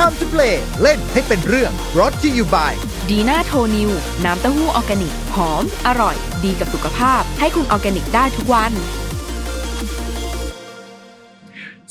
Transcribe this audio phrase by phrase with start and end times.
[0.00, 2.72] Time to play เล่นให้เป็นเรื่อง brought to you by
[3.10, 3.90] ดีน่าโทนิว
[4.24, 8.72] น้ำเต้าหู้ออร์แกนิก หอม อร่อย ดีกับสุขภาพ ให้คุณออร์แกนิกได้ทุกวัน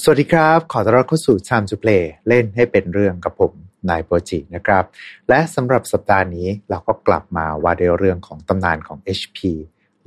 [0.01, 3.51] สวัสดีครับ ขอต้อนรับเข้าสู่ Time to Play เล่นให้เป็นเรื่องกับผม
[3.89, 4.83] นายโปรจินะครับ
[5.29, 9.39] และสำหรับสัปดาห์นี้เราก็กลับมาว่าด้วยเรื่องของตำนานของ HP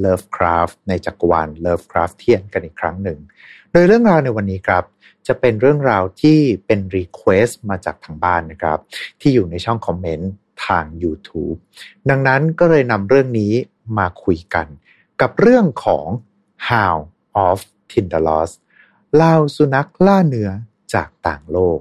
[0.05, 3.19] Lovecraft ในจักรวาล Lovecraft เทียนกันอีกครั้งหนึ่ง
[3.73, 4.85] โดยเรื่องราวในวันนี้ครับ
[5.27, 8.79] จะเป็นเรื่องราวที่เป็น request มาจากทางบ้านนะครับ
[9.21, 10.31] ที่อยู่ในช่องคอมเมนต์
[10.67, 11.59] ทาง YouTube
[12.11, 13.53] ดังนั้นก็เลยนำเรื่องนี้
[13.99, 14.67] มาคุยกัน
[15.21, 16.07] กับเรื่องของ
[16.69, 16.97] Hound
[17.47, 17.59] of
[17.91, 18.51] Tindalos
[19.17, 20.51] เหล่าสุนัขล่าเนื้อ
[20.95, 21.81] จากต่างโลก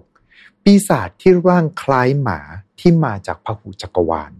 [0.64, 2.40] ปีศาจที่ร่างคล้ายหมา
[2.80, 4.32] ที่มาจากพหุจักรวาล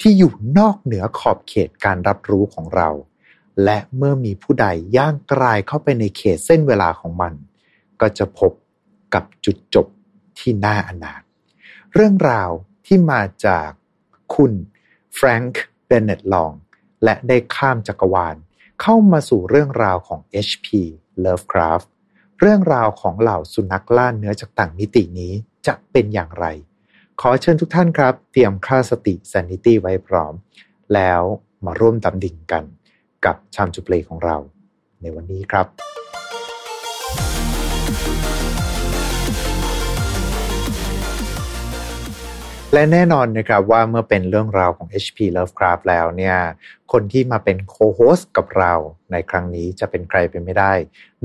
[0.00, 2.90] ที่อยู่นอกเหนือขอบเขตการรับรู้ของเรา
[3.64, 7.32] และเมื่อมีผู้ใดย่างกลายเข้าไปในเขตเส้นเวลาของมัน
[8.00, 8.52] ก็จะพบ
[9.14, 9.86] กับจุดจบ
[10.38, 11.22] ที่น่าอนาถ
[11.94, 12.50] เรื่องราว
[12.86, 13.68] ที่มาจาก
[14.34, 14.52] คุณ
[15.14, 16.52] แฟรงค์เบนเนตลอง
[17.04, 18.36] และได้ข้ามจักรวาล
[18.82, 20.68] เข้ามาสู่เรื่องราวของ H.P.
[21.24, 21.88] Lovecraft
[22.40, 25.32] เรื่องราวของเหล่าสุนัขล่าเนื้อจากต่างมิตินี้
[25.66, 26.46] จะเป็นอย่างไร
[27.20, 30.34] ขอเชิญทุกท่านครับ เตรียมค่าสติ sanity ไว้พร้อม
[30.94, 31.22] แล้ว
[31.64, 32.64] มาร่วมดำดิ่งกัน
[33.24, 34.36] กับชามจุเพลของเรา
[35.00, 35.99] ในวันนี้ครับ
[42.74, 46.36] และแน่นอนนะครับว่าเมื่อเป็นเรื่องราวของ HP Lovecraft แล้วเนี่ย
[46.92, 48.74] คนที่มาเป็นโคโฮสกับเรา
[49.12, 50.72] ในครั้งนี้จะเป็นใครเป็นไม่ได้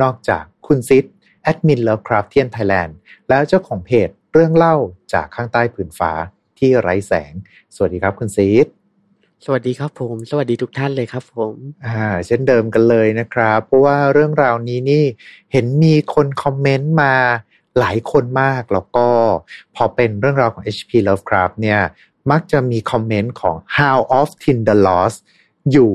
[0.01, 1.05] นอกจากคุณซิด
[1.43, 2.91] แอดมิน Lovecraftian Thailand
[3.29, 4.75] แล้วเจ้าของเพจเรื่องเล่า
[5.13, 6.11] จากข้างใต้ผืนฟ้า
[6.59, 7.33] ที่ไร้แสง
[7.75, 8.67] สวัสดีครับคุณซีด
[9.45, 15.03] สวัสดีครับผม สวัสดีทุกท่านเลยครับผม อ่า เช่นเดิมกันเลยนะครับ เพราะว่าเรื่องราวนี้นี่
[15.51, 17.13] เห็นมีคนคอมเมนต์มา
[17.79, 19.07] หลายคนมากแล้วก็
[19.75, 21.81] พอเป็นเรื่องราวของ HP Lovecraft เนี่ย
[22.31, 25.17] มักจะมีคอมเมนต์ของ How of Tinder Lost
[25.71, 25.93] อยู่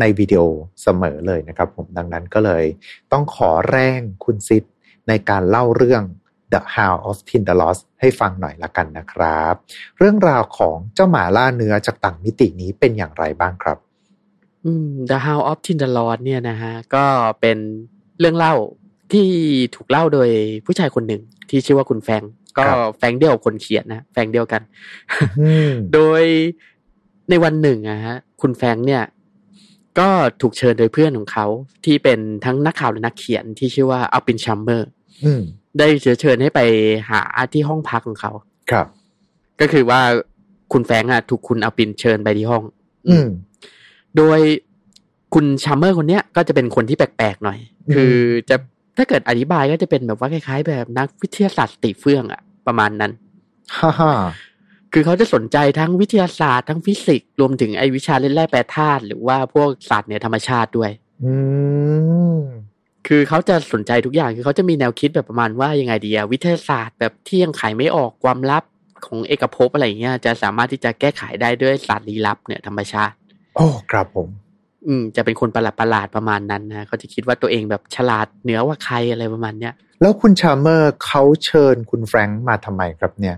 [0.00, 0.42] ในวิดีโอ
[0.82, 2.64] เสมอเลยนะครับผมดังนั้นก็เลย
[3.12, 4.64] ต้องขอแรงคุณซิด
[5.08, 6.02] ในการเล่าเรื่อง
[6.52, 9.54] The How of Tinder Lost ให้ฟังหน่อยละกันนะครับ
[9.98, 13.78] เรื่องราวของเจ้าหมาล่าเนื้อจากต่างมิตินี้เป็นอย่างไรบ้างครับ
[15.10, 17.04] The How of Tinder Lord เนี่ยนะฮะก็
[17.40, 17.58] เป็น
[18.20, 18.54] เรื่องเล่า
[19.12, 19.28] ที่
[19.74, 20.28] ถูกเล่าโดย
[20.66, 22.22] ผู้ชายคนหนึ่งที่ชื่อว่าคุณแฟง
[22.56, 24.62] ก็ครับแฟงเดียวกับคนเขียนนะแฟงเดียวกัน
[25.40, 26.22] อืมโดย
[27.30, 29.02] ในวันหนึ่งอะฮะคุณแฟงเนี่ย
[29.98, 30.08] ก็
[30.40, 31.46] ถูกเชิญโดยเพื่อนของเขา
[31.84, 34.88] ที่เป็นทั้งนักข่าวและนักเขียนที่ชื่อว่าอัลปินชัมเมอร์
[35.24, 35.42] อืม
[35.78, 36.60] ได้เชื้อเชิญให้ไป
[37.08, 37.20] หา
[37.52, 38.32] ที่ห้องพักของเขา
[38.70, 38.86] ครับ
[39.60, 40.00] ก็คือว่า
[40.72, 42.62] คุณแฟรงค์อะถูกคุณอัลปินเชิญไปที่ห้อง
[43.08, 43.28] อืม
[44.16, 44.40] โดย
[45.34, 48.14] คุณชัมเมอร์คนเนี้ยก็จะเป็นคนที่แปลกๆหน่อยอืมคือ
[48.50, 48.56] จะ
[48.96, 53.12] ถ้าเกิดอธิบายก็จะเป็นแบบว่าคล้ายๆ แบบนักวิทยาศาสตร์สติเฟื่องอะประมาณนั้น
[53.78, 54.12] ฮ่าฮ่า
[54.92, 60.90] คือเขาจะสนใจทั้งวิทยาศาสตร์ทั้งฟิสิกส์รวมถึงไอ้วิชาเล่นแร่แปรธาตุหรือว่าพวกศาสตร์เหนือธรรมชาติด้วย
[61.24, 61.34] อื
[62.38, 62.40] ม
[63.06, 68.62] คือเขาจะสนใจทุกอย่างคือเขาจะมีแนวคิดแบบประมาณว่ายังไงดีอะวิทยาศาสตร์แบบที่ยังไขไม่ออกความลับ
[69.06, 73.14] ของเอกภพอะไรอย่างเงี้ยจะสามารถที่จะแก้ไขได้ด้วยศาสตร์ลี้ลับเนี่ยธรรมชาติ
[73.56, 74.28] โอ้ครับผม
[74.86, 83.36] อืมจะเป็นคนประหลาดประหลาดๆประมาณนั้นนะเขาจะคิดว่าตัวเองแบบฉลาดเหนือกว่าใครอะไรประมาณเนี้ยแล้วคุณชาเมอร์เขาเชิญคุณแฟรงค์มาทำไมครับเนี่ย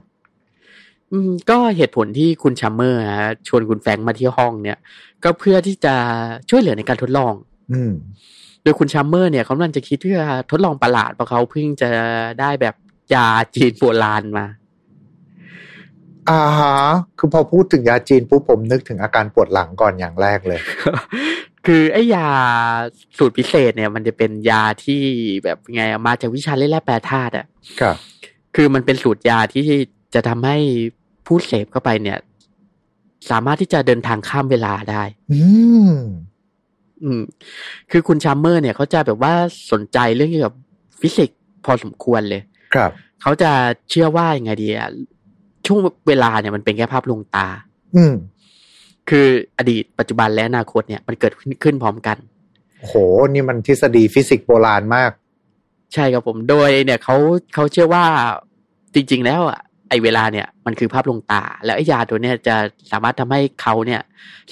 [1.13, 4.79] อืมก็เหตุผลที่คุณชัมเมอร์ฮะชวนคุณแฟรงค์มาที่ห้องเนี่ย
[5.25, 5.95] ก็เพื่อที่จะ
[6.51, 7.35] ช่วยเหลือในการทดลอง
[7.73, 7.93] อืม
[8.63, 10.21] โดยคุณชัมเมอร์เนี่ยเขากำลังจะคิดเพื่อ
[10.51, 11.91] ทดลองประหลาดเพราะเขาเพิ่งจะ
[12.41, 12.75] ได้แบบ
[13.15, 14.47] ยาจีนโบราณมา
[16.31, 16.77] อ่าฮะ
[17.19, 20.61] คือพอพูดถึงยาจีนปุ๊บผมนึกถึงอาการปวดหลังก่อนอย่างแรกเลย
[21.67, 22.29] คือไอ้ยา
[23.19, 25.03] สูตรพิเศษเนี่ย มันจะเป็นยาที่
[25.45, 27.47] แบบไงอะมาจากวิชาเล่นแร่แปรธาตุอะ
[27.81, 27.97] ครับ
[28.55, 29.67] คือมันเป็นสูตรยาที่
[30.15, 30.57] จะทำให้
[31.27, 32.19] ผู้เสพเข้าไปเนี่ย
[33.31, 35.41] สามารถที่จะเดินทางข้ามเวลาได้ อื
[35.91, 35.93] ม
[37.03, 37.23] อืม
[37.91, 39.35] คือคุณชัมเมอร์เนี่ยเขาจะแบบว่า
[39.73, 40.55] สนใจเรื่องเกี่ยวกับ
[41.01, 42.43] ฟิสิกส์พอสมควรเลย
[42.75, 42.91] ครับ
[43.23, 43.51] เขาจะ
[43.91, 44.91] เชื่อว่ายังไงดีอะ
[45.67, 47.47] ช่วงเวลาเนี่ยมันเป็นแค่ภาพลวงตา
[47.97, 48.15] อืม
[49.11, 49.27] คือ
[49.59, 52.17] อดีตปัจจุบันและอนาคตเนี่ยมันเกิดขึ้นขึ้นพร้อมกัน
[52.85, 52.93] โห
[53.35, 55.11] นี่มันทฤษฎีฟิสิกส์โบราณมาก
[55.95, 57.17] ใช่ครับผมโดยเนี่ยเขา
[57.55, 58.05] เขาเชื่อว่า
[58.95, 62.57] จริง ๆ แล้วอะไอเวลาเนี่ยมันคือภาพลวงตา แล้วไอยาตัวเนี้ยจะ
[62.91, 64.01] สามารถทำให้เขาเนี่ย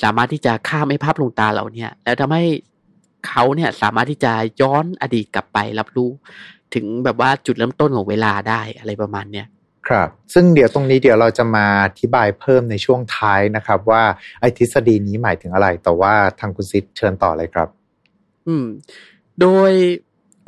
[0.02, 2.44] สามารถที่จะข้ามไอภาพลวงตาเหล่าเนี้ยแล้วทำให้
[3.28, 6.10] เขาเนี่ยสามารถที่จะย้อนอดีตกลับไปรับรู้
[6.74, 9.46] ถึงแบบว่าจุดเริ่มต้นของเวลาได้อะไรประมาณเนี้ย
[9.88, 14.02] ครับ ซึ่งเดี๋ยวตรงนี้เดี๋ยวเราจะมาอธิบายเพิ่มในช่วงท้ายนะครับ ว่า
[14.40, 17.68] ไอ้ทฤษฎีนี้หมายถึงอะไร แต่ว่าทางคุณซิดเชิญต่อเลยครับ
[18.46, 18.66] อืม
[19.40, 19.72] โดย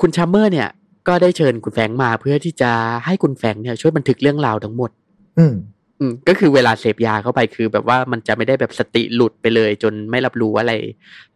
[0.01, 0.69] คุณชัมเมอร์เนี่ย
[1.09, 2.71] ก็ได้เชิญคุณแฟรงค์มาเพื่อที่จะ
[3.07, 4.91] ให้คุณแฟรงค์เนี่ย ช่วยบันทึกเรื่องราวทั้งหมด
[5.39, 5.55] อืม
[6.01, 10.73] อืมก็คือเวลาเสพยาเข้าไปคือแบบว่ามันจะไม่ได้แบบสติหลุดไปเลย จนไม่รับรู้อะไร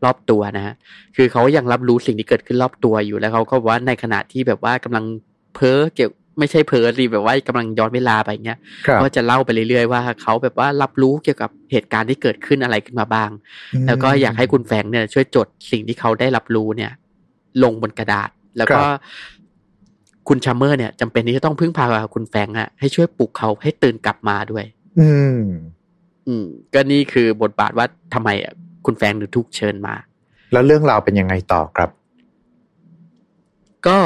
[0.05, 0.75] รอบตัวนะฮะ
[1.17, 5.05] คือเขายังรับรู้สิ่งที่เกิดขึ้นรอบตัวอยู่แล้วเขาก็บอกว่าในขณะที่แบบว่ากำลัง
[5.55, 13.31] เพ้อเกี่ยว ไม่ใช่เพ้อสิแบบว่ากำลังย้อนเวลาไปเงี้ยครับก็จะเล่าไปเรื่อยๆว่าเขาแบบว่ารับรู้เกี่ยวกับเหตุการณ์ที่เกิดขึ้นอะไรขึ้นมาบ้าง
[13.87, 16.91] แล้วก็อยากให้คุณแฟรงค์เนี่ย ช่วยจดสิ่งที่เขาได้รับรู้เนี่ย
[17.63, 19.39] ลงบนกระดาษ แล้วก็ครับ
[20.29, 24.65] คุณชัมเมอร์เนี่ยจำเป็นที่จะต้องพึ่งพาคุณแฟรงค์อะให้ช่วยปลุกเขาให้ตื่นกลับมาด้วย
[25.01, 25.41] อืม
[26.27, 28.53] อืม ก็นี่คือบทบาทว่าทำไมอะ
[28.87, 29.95] คุณแฟรงค์ถึงถูกเชิญมา
[30.53, 31.91] แล้วเรื่องราวเป็นยังไงต่อครับ
[33.87, 33.99] ก็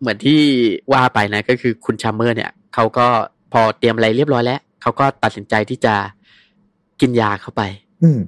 [0.00, 0.40] เหมือนที่
[0.92, 3.06] ว่าไปนะก็คือคุณชัมเมอร์เนี่ยเขาก็
[3.52, 5.94] พอเตรียมอะไรเรียบร้อยแล้วเขาก็ตัดสินใจที่จะ
[7.00, 7.62] กินยาเข้าไป
[8.02, 8.20] อืม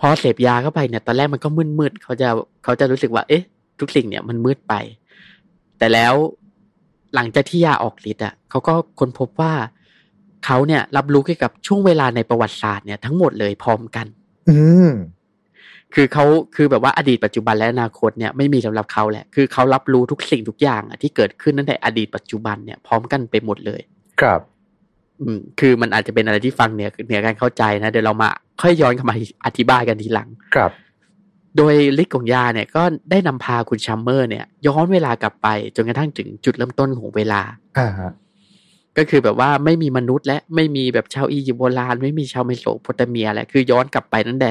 [0.00, 2.28] พอเสพยาเข้าไปเนี่ย ตอนแรกมันก็มืดๆเขาจะ
[2.64, 3.44] เขาจะรู้สึกว่า เอ๊ะ
[3.80, 4.74] ทุกสิ่งเนี่ยมันมืดไป
[5.78, 6.14] แต่แล้ว
[7.14, 9.52] หลังจากที่ยาออกฤทธิ์อะเขาก็ค้นพบว่า
[10.44, 14.06] เขาเนี่ย รับรู้เกี่ยวกับช่วงเวลาในประวัติศาสตร์เนี่ยทั้งหมดเลยพร้อมกัน
[14.50, 14.58] อื
[14.88, 14.90] ม
[15.94, 16.24] คือเขา
[16.56, 23.80] คือแบบว่าอดีตปัจจุบันและอนาคตเนี่ยไม่มีสำหรับเขาแหละคือเขารับรู้ทุกสิ่งทุกอย่างอะที่เกิดขึ้นตั้งแต่อดีตปัจจุบันเนี่ยพร้อมกันไปหมดเลย
[24.20, 24.40] ครับ
[25.20, 29.16] อืม คือมันอาจจะเป็นอะไรที่ฟังเนี่ยเหนือการเข้าใจนะเดี๋ยวเรามาค่อยย้อนกลับมา
[29.46, 30.70] อธิบายกันทีหลัง ครับ
[31.56, 37.40] โดยฤทธิ์ของยาเนี่ยก็ได้นำพาคุณชัมเมอร์เนี่ย ย้อนเวลากลับไปจนกระทั่งถึงจุดเริ่มต้นของเวลา
[37.78, 38.12] อ่าฮะ
[38.98, 44.50] ก็คือแบบว่าไม่มีมนุษย์และไม่มีแบบชาวอียิปต์โบราณ ไม่มีชาวเมโสโปเตเมียแหละคือย้อนกลับไปตั้งแต่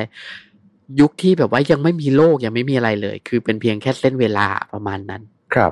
[1.00, 5.22] ยุคที่แบบว่ายังไม่มีโลกยังไม่มีอะไรเลย คือเป็นเพียงแค่เส้นเวลาประมาณนั้น
[5.54, 5.72] ครับ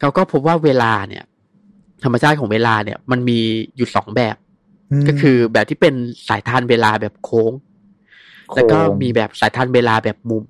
[0.00, 1.24] เขาก็พบว่าเวลาเนี่ย
[2.04, 3.40] ธรรมชาติของเวลาเนี่ย มันมี
[3.76, 4.36] อยู่สองแบบ
[5.00, 5.94] มก็คือแบบที่เป็น
[6.28, 7.52] สายทานเวลาแบบโค้ง
[8.54, 10.42] แล้วก็มีแบบสายทานเวลาแบบมุม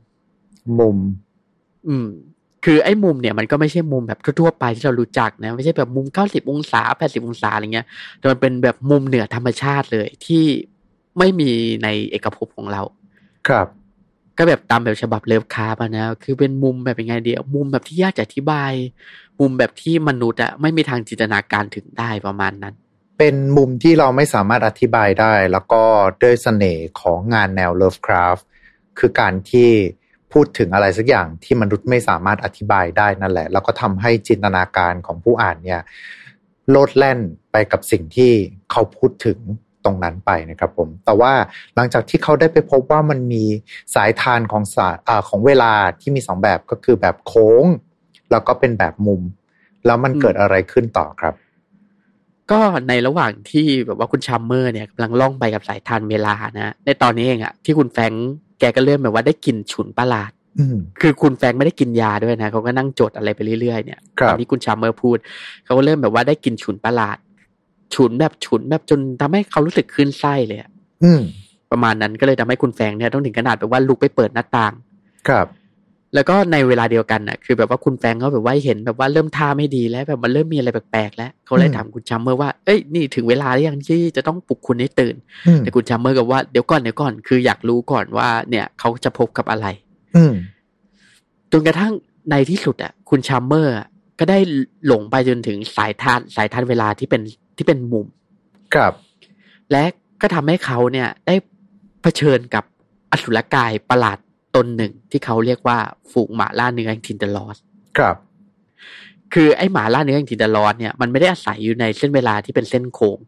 [0.79, 0.97] มุม
[1.89, 2.09] อืม
[2.65, 7.87] คือไอ้มุมเนี่ยมันก็ไม่ใช่มุมแบบทั่วๆไปที่เรารู้จักนะ ไม่ใช่แบบมุมเก้าสิบองศาแปดสิบองศาอะไรเงี้ย
[8.19, 10.45] แต่มันเป็นแบบมุมเหนือธรรมชาติเลยที่
[11.19, 11.51] ไม่มี
[11.83, 12.83] ในเอกภพของเรา
[13.49, 13.67] ครับ
[14.39, 18.73] ก็แบบตามแบบฉบับเลิฟคาร์บอะนะ คือเป็นมุมแบบยังไงเดียว มุมแบบที่ยากจะอธิบาย
[19.41, 22.75] มุมแบบที่มนุษย์อะไม่มีทางจินตนาการถึงได้ประมาณนั้น
[23.19, 25.83] เป็นมุมที่เราไม่สามารถอธิบายได้ แล้วก็
[26.23, 28.43] ด้วยเสน่ห์ของงานแนว Lovecraft
[28.99, 29.71] คือการที่
[30.33, 35.81] พูดถึงอะไรสักอย่างที่มนุษย์ไม่สามารถอธิบายได้นั่นแหละ แล้วก็ทำให้จินตนาการของผู้อ่านเนี่ย
[36.71, 37.19] โลดแล่น
[37.53, 38.33] ไปกับสิ่งที่
[38.71, 39.39] เขาพูดถึง
[39.87, 41.33] ตรงนั้นไปนะครับผม แต่ว่า
[41.75, 43.45] หลังจากที่เขาได้ไปพบว่ามันมี
[43.95, 47.65] สายทานของสายอาของเวลาที่มีสองแบบก็คือแบบโค้ง
[48.31, 49.23] แล้วก็เป็นแบบมุม
[49.87, 51.35] แล้วมันอืมเกิดอะไรขึ้นต่อครับ
[52.51, 58.29] ก็ในระหว่างที่แบบว่าคุณชัมเมอร์เนี่ยกำลังล่องไปกับสายทานเวลานะในตอนนี้เองอะที่คุณแฟรงค์
[58.61, 65.19] แกก็เริ่มแบบว่าได้กลิ่นฉุนประหลาดอืมคือคุณแฟรงค์ไม่ได้กินยาด้วยนะเขาก็นั่งจดอะไรไปเรื่อยๆเนี่ยครับตอนที่คุณชามเมอร์พูด
[65.65, 67.17] เขาก็เริ่มแบบว่าได้กลิ่นฉุนประหลาด
[67.95, 70.71] ฉุนแบบฉุนแบบจนทำให้เขารู้สึกคลื่นไส้เลยอะ
[71.05, 71.21] อืม
[71.71, 74.73] ประมาณนั้นก็เลยทำให้คุณแฟรงค์เนี่ยต้องถึงขนาดแบบว่าลุกไปเปิดหน้าต่าง
[75.29, 75.47] ครับ
[76.15, 85.15] แล้วก็ในเวลาเดียวกันน่ะ คือแบบว่าคุณแฟรงค์เขาแบบว่าเห็นแบบว่าเริ่มท่าไม่ดีแล้ว แบบมันเริ่มมีอะไรแปลกๆแล้วเขาเลยอืมถามคุณชัมเมอร์ว่าเอ้ยนี่ถึงเวลาหรือยังที่จะต้องปลุกคุณให้ตื่น
[85.47, 89.67] อืมแต่คุณชัมเมอร์ก็ว่าเดี๋ยวก่อนเดี๋ยวก่อนคืออยากรู้ก่อนว่าเนี่ยเขาจะพบกับอะไร
[90.17, 90.33] อืม
[91.53, 91.93] จนกระทั่ง
[92.31, 93.87] ในที่สุดอะคุณชัมเมอร์อะ
[94.19, 94.39] ก็ได้
[94.87, 97.23] หลงไปจนถึงสายธารสายธารเวลาที่เป็น
[97.57, 98.07] ที่เป็นมุม
[98.75, 98.93] ครับ
[99.71, 99.85] และ
[100.21, 101.35] ก็ทำให้เขาเนี่ยได้
[102.03, 102.65] เผชิญกับ
[103.13, 104.19] อสุรกายประหลาด
[104.57, 105.79] ตนหนึ่งที่เขาเรียกว่า
[106.13, 107.59] ฝูงหมาล่าเนื้อแห่งทินเดอร์ลอส
[107.99, 108.17] ครับ
[109.35, 113.19] คือไอ้หมาล่าเนื้อแห่งทินเดอร์ลอสเนี่ยมันไม่ได้อาศัยอยู่ในเส้นเวลาที่เป็นเส้นโค้ง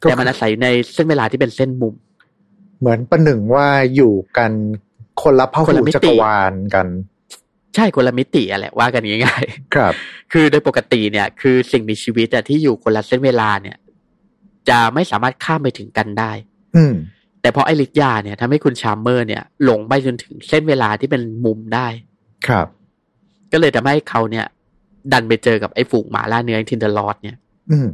[0.00, 1.94] ก็แต่มันอาศัยอยู่ในเส้นเวลาที่เป็นเส้นมุม
[2.80, 4.52] เหมือนประหนึ่งว่าอยู่กัน
[5.22, 6.86] คนละพคนหุละมิติจักรวาลกัน
[7.74, 9.92] ใช่คนละมิติอะแหละว่ากันง่ายๆครับ
[10.32, 13.76] คือโดยปกติเนี่ย คือสิ่งมีชีวิตอะที่อยู่คนละเส้นเวลาเนี่ย
[14.68, 16.32] จะไม่สามารถข้ามไปถึงกันได้
[16.76, 16.94] อืม
[17.40, 21.86] แต่เพราะไอฤทธิ์ยาเนี่ยทำให้คุณชามเมอร์เนี่ย หลงไปจนถึงเส้นเวลาที่เป็นมุมได้
[22.46, 22.66] ครับ
[23.52, 24.46] ก็เลยทำให้เขาเนี่ย
[25.12, 27.36] ดันไปเจอกับไอ้ฝูงหมาล่าเนื้อทินเดอร์ลอดเนี่ย
[27.70, 27.88] อืม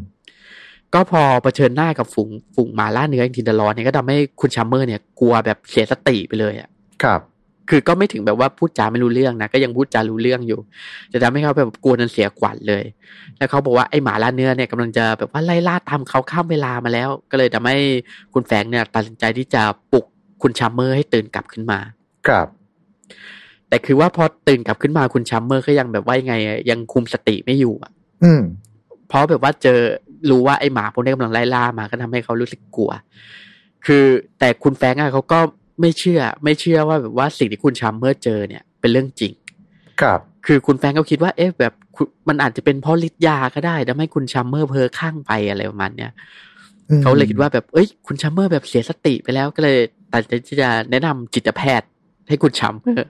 [0.95, 6.69] ก็พอเผชิญหน้ากับฝูงฝูงหมาล่าเนื้อทินเดอร์ลอสเนี่ยก็ทำให้คุณชัมเมอร์เนี่ยกลัวแบบเสียสติไปเลยอะ
[7.03, 7.21] ครับ
[7.71, 10.61] คือก็ไม่ถึงแบบว่าพูดจาไม่รู้เรื่องนะก็ยังพูดจารู้เรื่องอยู่
[11.13, 12.85] จะทำให้เขาแบบกลัวจนเสียขวัญเลย
[13.39, 17.77] แล้วเขาบอกว่าไอ้หมาล่าเนื้อเนี่ยกำลังจะแบบว่าไล่ล่าตามเขาข้ามเวลามาแล้ว ก็เลยทำให้
[18.35, 19.63] คุณแฟรงค์เนี่ยตัดสินใจที่จะ
[19.93, 20.05] ปลุก
[20.43, 21.79] คุณชัมเมอร์ให้ตื่นกลับขึ้นมา
[22.29, 22.47] ครับ
[23.69, 27.93] แต่คือว่าพอตื่นกลับขึ้นมาคุณชัมเมอร์ก็ยังแบบว่ายังไงอะยังคุมสติไม่อยู่อะ
[28.25, 28.43] อืม
[29.09, 29.79] เพราะแบบว่าเจอ
[30.31, 32.91] รู้ว่าไอ้หมาพวกนี้กำลังไล่ล่ามาก็ทำให้เขารู้สึกกลัว
[33.87, 34.05] คือ
[34.39, 35.39] แต่คุณแฟรงค์อะเขาก็
[35.81, 39.33] ไม่เชื่อ ไม่เชื่อว่าแบบว่าสิ่งที่คุณชัมเมอร์เจอเนี่ยเป็นเรื่องจริง
[40.01, 46.13] ครับ คือคุณแฟรงค์ก็คิดว่าเอ๊ะแบบคุณมันอาจจะเป็นเพราะฤทธิ์ยาก็ได้ทำให้คุณชัมเมอร์เพ้อคลั่งไปอะไรประมาณเนี้ย
[46.91, 49.79] อืมเขาเลยคิดว่าแบบเอ้ย คุณชัมเมอร์แบบเสียสติไปแล้วก็เลย
[50.13, 51.89] ตัดสินใจที่จะแนะนำจิตแพทย์
[52.29, 53.09] ให้คุณชัมเมอร์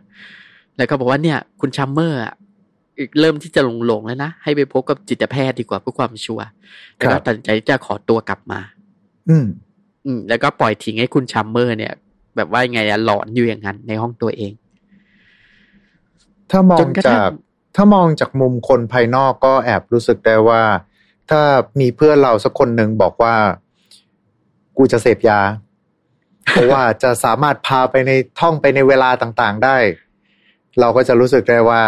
[0.76, 2.34] แล้วก็บอกว่าเนี่ย คุณชัมเมอร์อะ
[3.20, 6.46] เริ่มที่จะหลงหลงๆแล้วนะให้ไปพบกับจิตแพทย์ดีกว่าเพื่อความชัวร์
[6.96, 8.60] แล้วก็ตัดสินใจที่จะขอตัวกลับมา
[9.30, 9.46] อืม
[10.06, 11.92] อืม แล้วก็ปล่อยทิ้งให้คุณชัมเมอร์เนี่ย
[12.36, 14.52] แบบว่ายังไงอะหลอนอยู่อย่างนั้น ในห้องตัวเอง
[16.50, 17.30] ถ้ามอจงนกระทั่จางก
[17.76, 20.62] ถ้ามองจากมุมคนภายนอกก็แอบรู้สึกได้ว่า
[21.30, 21.40] ถ้า
[21.80, 23.34] มีเพื่อนเราสักคนหนึ่งบอกว่า
[24.76, 25.40] กูจะเสพยา
[26.44, 28.10] เพราะว่าจะสามารถพาไปใน
[28.40, 29.76] ท่องไปในเวลาต่างๆได้
[30.80, 31.82] เราก็จะรู้สึกได้ว่า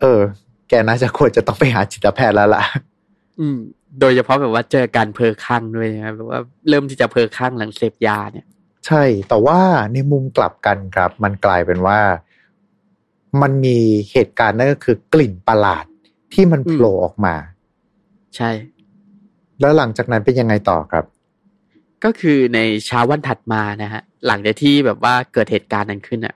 [0.00, 0.20] เออ
[0.68, 2.62] แกน่าจะควรจะต้องไปหาจิตแพทย์แล้วล่ะ
[3.40, 3.58] อืม
[4.00, 8.46] โดยเฉพาะแบบว่าเจอการเพลอข้างด้วยนะครับแบบว่าเริ่มที่จะเพลอข้างหลังเสพยาเนี่ย
[8.86, 9.60] ใช่ แต่ว่า
[9.92, 11.98] ในมุมกลับกันครับ มันกลายเป็นว่า
[13.42, 13.78] มันมี
[14.12, 15.84] เหตุการณ์นั่นก็คือกลิ่นประหลาด
[16.32, 17.34] ที่มันอืมโผล่ออกมา
[18.36, 18.50] ใช่
[19.60, 21.04] แล้วหลังจากนั้นเป็นยังไงต่อครับ
[22.04, 26.34] ก็คือในเช้าวันถัดมานะฮะ หลังจากที่แบบว่าเกิดเหตุการณ์นั้นขึ้นอะ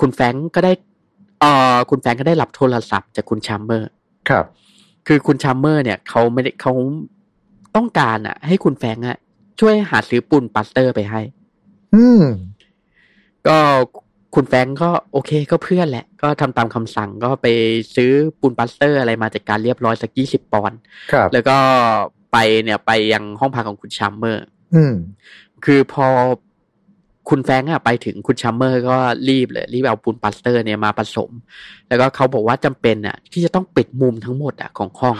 [0.00, 0.72] คุณแฟรงก์ก็ได้
[1.40, 3.90] เอ่อคุณแฟรงก์ก็ได้รับโทรศัพท์จากคุณชัมเมอร์
[4.28, 4.44] ครับ
[5.06, 6.72] คือคุณชัมเมอร์เนี่ยเขาไม่ได้เขา
[7.76, 9.16] ต้องการอะ ให้คุณแฟรงก์อะ
[9.60, 11.20] ช่วยหาซื้อปูนปลาสเตอร์ไปให้
[11.94, 12.22] อืม
[13.46, 13.58] ก็
[14.34, 17.46] คุณแฟรงก์ก็โอเคก็เพื่อนแหละ ก็ทำตามคำสั่งก็ไป
[17.94, 20.78] ซื้อปูนปลาสเตอร์อะไรมาจัดการเรียบร้อยสักยี่สิบปอนด์
[21.12, 21.56] ครับแล้วก็
[22.32, 24.94] ไปเนี่ยไปยังห้องพักของคุณชัมเมอร์ อืม
[25.64, 26.06] คือพอ
[27.28, 28.96] คุณแฟรงก์อะไปถึงคุณชัมเมอร์ก็
[29.28, 31.30] รีบเลย รีบเอาปูนปลาสเตอร์เนี่ยมาผสม
[31.88, 35.16] แล้วก็เขาบอกว่าจำเป็นอะที่จะต้องปิดมุมทั้งหมดอะของห้อง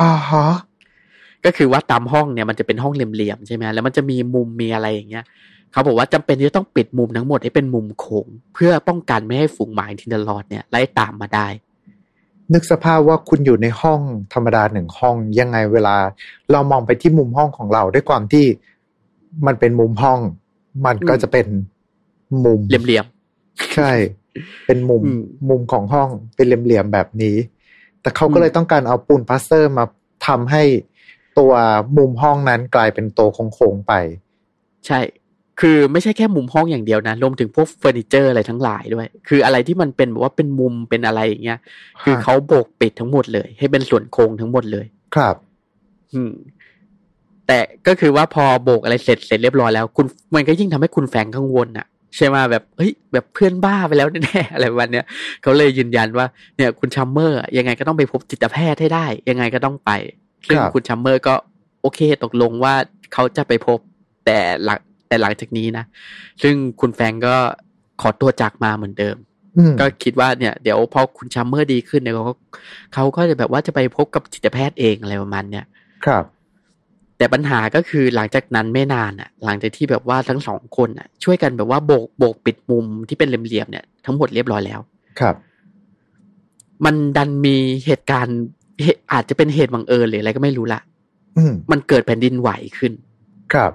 [0.00, 0.46] อ่าฮะ
[1.44, 5.24] ก็คือว่าตามห้องเนี่ยมันจะเป็นห้องเหลี่ยมๆใช่ไหมแล้วมันจะมีมุมมีอะไรอย่างเงี้ย
[5.72, 11.46] เขาบอกว่าจำเป็นที่จะต้องปิดมุมทั้งหมดให้เป็นมุมโค้งเพื่อป้องกันไม่ให้ฝูงหมา Tindalos เนี่ยไล่ตามมาได้
[12.52, 14.00] นึกสภาพว่าคุณอยู่ในห้อง
[14.32, 15.96] ธรรมดาหนึ่งห้องยังไงเวลา
[16.52, 18.46] เรามองไปที่มุมห้องของเราด้วยความที่
[19.46, 20.20] มันเป็นมุมห้อง
[20.86, 21.46] มันก็อืมจะเป็น
[22.44, 23.06] มุมเหลี่ยม
[23.74, 23.90] ใช่
[24.66, 27.36] เป็นมุมอืมมุมของห้องเป็นเหลี่ยมๆแบบนี้
[28.00, 29.84] แต่เขาก็อืมเลยต้องการเอาปูนปลาสเตอร์มา
[30.26, 30.62] ทำให้
[31.38, 31.52] ตัว
[31.96, 35.00] มุมห้องนั้นกลายเป็นตัวโค้งๆไปๆใช่
[35.60, 41.58] คือไม่ใช่แค่มุมห้องอย่างเดียวนะรวมถึงพวกเฟอร์นิเจอร์อะไรทั้งหลายด้วย คืออะไรที่มันเป็นแบบว่าเป็นมุมเป็นอะไรอย่างเงี้ย
[42.02, 45.36] คือเขาโบกปิดทั้งหมดเลย ให้เป็นส่วนโค้งทั้งหมดเลย ครับ
[46.14, 46.32] อืม
[47.46, 51.86] แต่ก็คือว่าพอโบกอะไรเสร็จเสร็จเรียบร้อยแล้ว คุณมันก็ยิ่งทำให้คุณแฟรงก์กังวลอะ
[52.16, 55.06] ใช่ไหมแบบเฮ้ยแบบเพื่อนบ้าไปแล้วแน่ๆอะไรประมาณเนี้ย
[55.42, 56.26] เขาเลยยืนยันว่า
[56.56, 59.90] เนี่ยคุณชัมเมอร์อะยังไงก็ต้องไปพบจิตแพทย์ให้ได้ ยังไงก็ต้องไป
[60.48, 61.34] ซึ่งครับคุณชัมเมอร์ก็
[61.82, 62.74] โอเคตกลงว่า
[63.12, 63.78] เขาจะไปพบ
[64.26, 65.84] แต่หลังแต่หลังจากนี้นะ
[66.42, 67.36] ซึ่งคุณแฟรงก์ก็
[68.00, 69.16] ขอตัวจากมาเหมือนเดิม
[69.58, 72.34] อืมก็คิดว่าเนี่ยเดี๋ยวพอคุณชัมเมอร์ดีขึ้นเนี่ยเขาก็
[72.94, 75.64] เขาก็จะแบบว่าจะไปพบกับจิตแพทย์เองอะไรประมาณเนี้ย
[76.06, 76.24] ครับ
[77.18, 84.80] แต่ปัญหาก็คือหลังจากนั้นไม่นานอะ หลังจากที่แบบว่าทั้งสองคนอะ ช่วยกันแบบว่าโบกโบกปิดมุมที่เป็นเหลี่ยมๆเนี่ยทั้งหมดเรียบร้อยแล้ว
[85.20, 85.34] ครับ
[86.84, 88.63] มันดันมีเหตุการณ์เหตุ
[89.12, 90.80] อาจจะเป็นเหตุบังเอิญหรืออะไรก็ไม่รู้ละ
[91.38, 92.92] อืมมันเกิดแผ่นดินไหวขึ้น
[93.52, 93.72] ครับ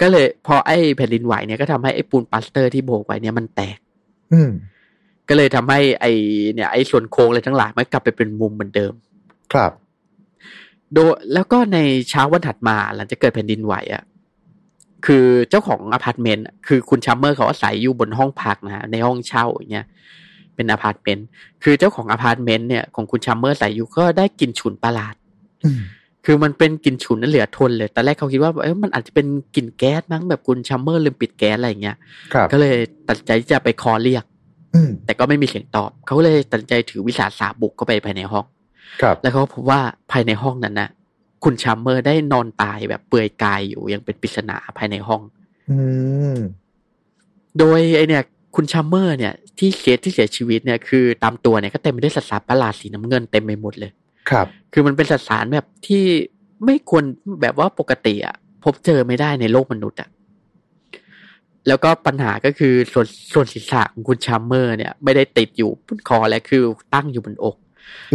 [0.00, 3.78] ก็เลย พอไอ้แผ่นดินไหวเนี่ยก็ทำให้ไอ้ปูนปลาสเตอร์ที่โบกไว้เนี่ยมันแตก
[4.32, 4.50] อืม
[5.28, 6.12] ก็เลยทำให้ไอ้
[6.54, 8.92] เนี่ย ไอ้ส่วนโค้งอะไรทั้งหลายมันกลับไปเป็นมุมเหมือนเดิม
[9.52, 9.72] ครับ
[10.94, 11.78] โดยแล้วก็ใน
[12.10, 14.02] เช้าวันถัดมาหลังจากเกิดแผ่นดินไหวอะ
[15.06, 19.86] คือเจ้าของอพาร์ตเมนต์อะคือคุณชัมเมอร์เขาอาศัยอยู่บนห้องพักนะฮะในห้องเช่าอย่างเงี้ย
[20.54, 21.26] เป็นอพาร์ตเมนต์
[21.62, 25.14] คือเจ้าของอพาร์ตเมนต์เนี่ยของคุณชัมเมอร์อาศัยอยู่ก็ได้กลิ่นฉุนประหลาด
[25.64, 25.80] อืม
[26.26, 31.96] คือมันเป็นกลิ่นฉุนนั่นเหลือทนเลยตอนแรกเขาคิดว่าเอ้ยมันอาจจะเป็นกลิ่นแก๊สมั้งแบบคุณชัมเมอร์ลืมปิดแก๊สอะไรอย่างเงี้ย
[32.32, 32.76] ครับก็เลย
[33.08, 34.24] ตัดสินใจที่จะไปเคาะเรียก
[34.74, 38.44] อืมแต่ก็ไม่มีเสียงตอบ เขาเลยตัดสินใจถือวิสาสะบุกเข้าไปภายในห้อง
[39.02, 39.80] ครับ แล้วเขาพบว่า
[40.10, 40.90] ภายในห้องนั้นนะ
[41.44, 45.22] คุณชัมเมอร์ได้นอนตายแบบเปลือยกายอยู่ยังเป็นปริศนาภายในห้อง
[45.70, 45.78] อื
[46.34, 46.36] ม
[47.58, 48.22] โดยไอ้เนี่ย
[48.54, 53.90] คุณชัมเมอร์เนี่ยที่เสียที่เสียชีวิตเนี่ยคือตามตัวเนี่ยก็เต็มไปด้วยสสารประหลาดสีน้ำเงินเต็มไปหมดเลย
[54.30, 56.04] ครับ คือมันเป็นสสารแบบที่
[56.64, 57.04] ไม่ควร
[57.40, 60.08] แบบว่าปกติอะพบเจอไม่ได้ในโลกมนุษย์อะ
[61.68, 66.62] แล้วก็ปัญหาก็คือส่วนส่วนศีรษะของคุณชัมเมอร์เนี่ย ไม่ได้ติดอยู่บนคอและคือ
[66.94, 67.56] ตั้งอยู่บนอก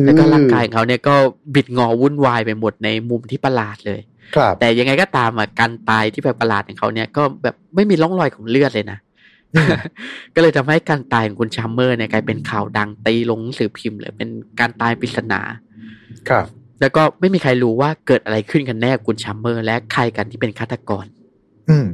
[0.05, 1.15] แล้วก็ร่างกายของเขาเนี่ยก็
[1.55, 3.99] บิดงอวุ่นวายไปหมดในมุมที่ประหลาดเลย
[4.35, 9.04] ครับ แต่ยังไงก็ตามอะการตายที่แบบประหลาดของเขาเนี่ยก็แบบไม่มีร่องรอยของเลือดเลยนะอืม
[10.35, 15.41] ก็เลยทำให้การตายของคุณชัมเมอร์เนี่ยกลายเป็นข่าวดังตีลงหนังสือพิมพ์เลยเป็นการตายปริศนา
[16.29, 16.45] ครับ
[16.81, 21.05] แล้วก็ไม่มีใครรู้ว่าเกิดอะไรขึ้นกันแน่กับคุณชัมเมอร์ และใครกันที่เป็นฆาตกร
[21.69, 21.88] อืม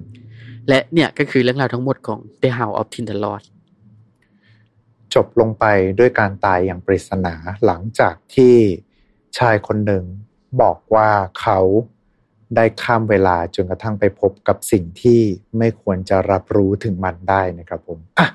[0.70, 3.44] และเนี่ยก็คือเรื่องราวทั้งหมดของ The Hounds of Tindalos
[5.14, 5.66] จบลงไป
[6.00, 7.34] ด้วยการตายอย่างปริศนา
[7.66, 8.56] หลังจากที่
[9.38, 10.04] ชายคนหนึ่ง
[10.62, 11.10] บอกว่า
[11.42, 11.60] เขา
[12.56, 15.22] ได้ข้ามเวลาจนกระทั่งไปพบกับสิ่งที่
[15.58, 18.28] ไม่ควรจะรับรู้ถึงมันได้นะครับผมอะ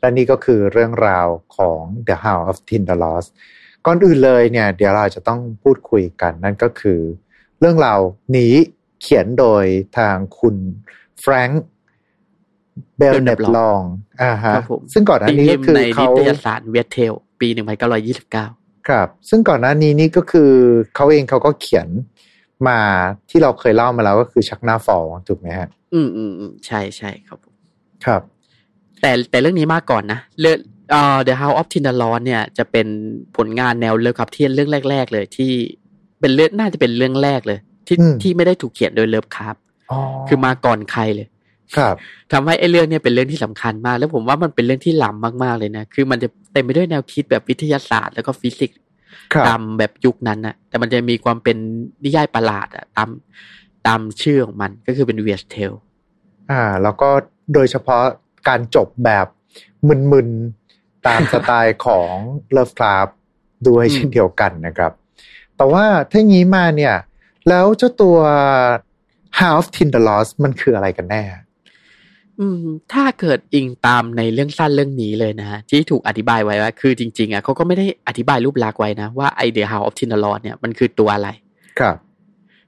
[0.00, 3.26] และนี่ก็คือเรื่องราวของ The House of Tindalos
[3.86, 7.00] ก่อนอื่นเลยเนี่ย เดี๋ยวเราจะต้องพูดคุยกัน นั่นก็คือ
[7.60, 8.00] เรื่องราว
[8.36, 8.54] นี้
[9.00, 9.64] เขียนโดย
[9.98, 10.56] ทางคุณ
[11.20, 11.64] แฟรงค์
[12.98, 13.80] เบลเนบลอง
[14.22, 18.46] อ่าฮะครับผมซึ่งก่อนหน้านี้ตีก็พิมพ์คือในนิเขาตยสารเวทเทลปีหนึ่งพันเก้าร้อยี่สิบเก้า
[18.88, 20.52] ครับ ซึ่งก่อนหน้านี้นี่ก็คือ
[20.94, 21.88] เขาเองเขาก็เขียน
[22.68, 22.78] มา
[23.30, 27.54] ที่เราเคยเล่ามาแล้วก็คือชักหน้าฟอลถูกไหมฮะ อืมอืมอืมใช่ใช่ครับผม
[28.04, 28.22] ครับ
[29.00, 30.58] แต่แต่เรื่องนี้มาก่อนนะเรื่อง
[30.90, 32.86] เอ่อ The House of Tinderlon เนี่ยจะเป็น
[33.36, 35.50] ผลงานแนวเลิฟครับเทียนเรื่องแรก ๆ เลยที่
[36.20, 39.56] เป็นเรื่องน่าจะเป็นเรื่องแรกเลย ที่อืมที่ไม่ได้ถูกเขียนโดยเลิฟครับ
[39.90, 39.98] อ๋อ
[40.28, 41.26] คือมาก่อนใครเลย
[41.76, 41.94] ครับ
[42.32, 48.87] ทำให้ไอ้เรื่องเนี้เป็นเรื่องที่สำคัญมาก แล้วผมว่ามันเป็นเรื่องที่ล้ำมากๆเลยนะ คือมันจะเต็มไปด้วยแนวคิดแบบวิทยาศาสตร์แล้วก็ฟิสิกส์ครับ
[49.48, 51.56] ตามแบบยุคนั้นนะแต่มันจะมีความเป็น
[52.04, 53.10] นิยายประหลาดอะตาม
[53.86, 55.72] ตามชื่อของมันก็คือเป็น Weird Tale
[56.50, 57.08] อ่า แล้วก็
[57.54, 58.02] โดยเฉพาะ
[58.48, 59.26] การจบแบบ
[60.12, 62.12] มึนๆ ตามสไตล์ของ
[62.56, 63.08] Lovecraft
[63.68, 64.92] ด้วยอืมเช่นเดียวกันนะครับ
[65.56, 66.94] แต่ว่าถ้างี้มาเนี่ย
[67.48, 68.16] แล้วเจ้าตัว
[69.40, 71.22] House of Tinderlos มันคืออะไรกันแน่
[72.40, 81.28] อืม ถ้าเกิดอิงตามในเรื่องสั้นเรื่องนี้เลยนะฮะที่ถูกอธิบายไว้ว่า คือจริง ๆอะเขาก็ไม่ได้อธิบายรูปลักษณ์ไว้นะ ว่าไอเดีย House of Tinderlon เนี่ยมันคือตัวอะไร
[81.78, 81.96] ครับ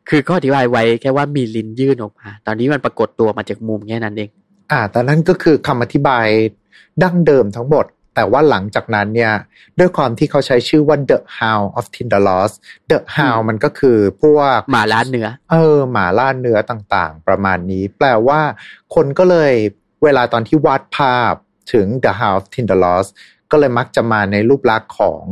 [0.08, 4.30] คือเขาอธิบายไว้แค่ว่ามีลิ้นยื่นออกมา ตอนนี้มันปรากฏตัวมาจากมุมแค่นั้นเอง
[4.72, 6.26] อ่า แต่นั่นก็คือคำอธิบาย
[7.02, 9.32] ดั้งเดิมทั้งหมด แต่ว่าหลังจากนั้นเนี่ย
[9.78, 12.52] ด้วยความที่เขาใช้ชื่อว่า The Hound of Tindalos
[12.90, 18.40] The Hound มันก็คือพวกหมาล้านเนื้อ เออหมาล่าเนื้อต่างๆ ประมาณนี้ แปลว่า
[18.94, 19.52] คนก็เลย
[20.04, 21.34] เวลาตอนที่วาดภาพ
[21.72, 23.06] ถึง The House of Tindalos
[23.50, 25.22] ก็เลยมักจะมาในรูปลักษณ์ของ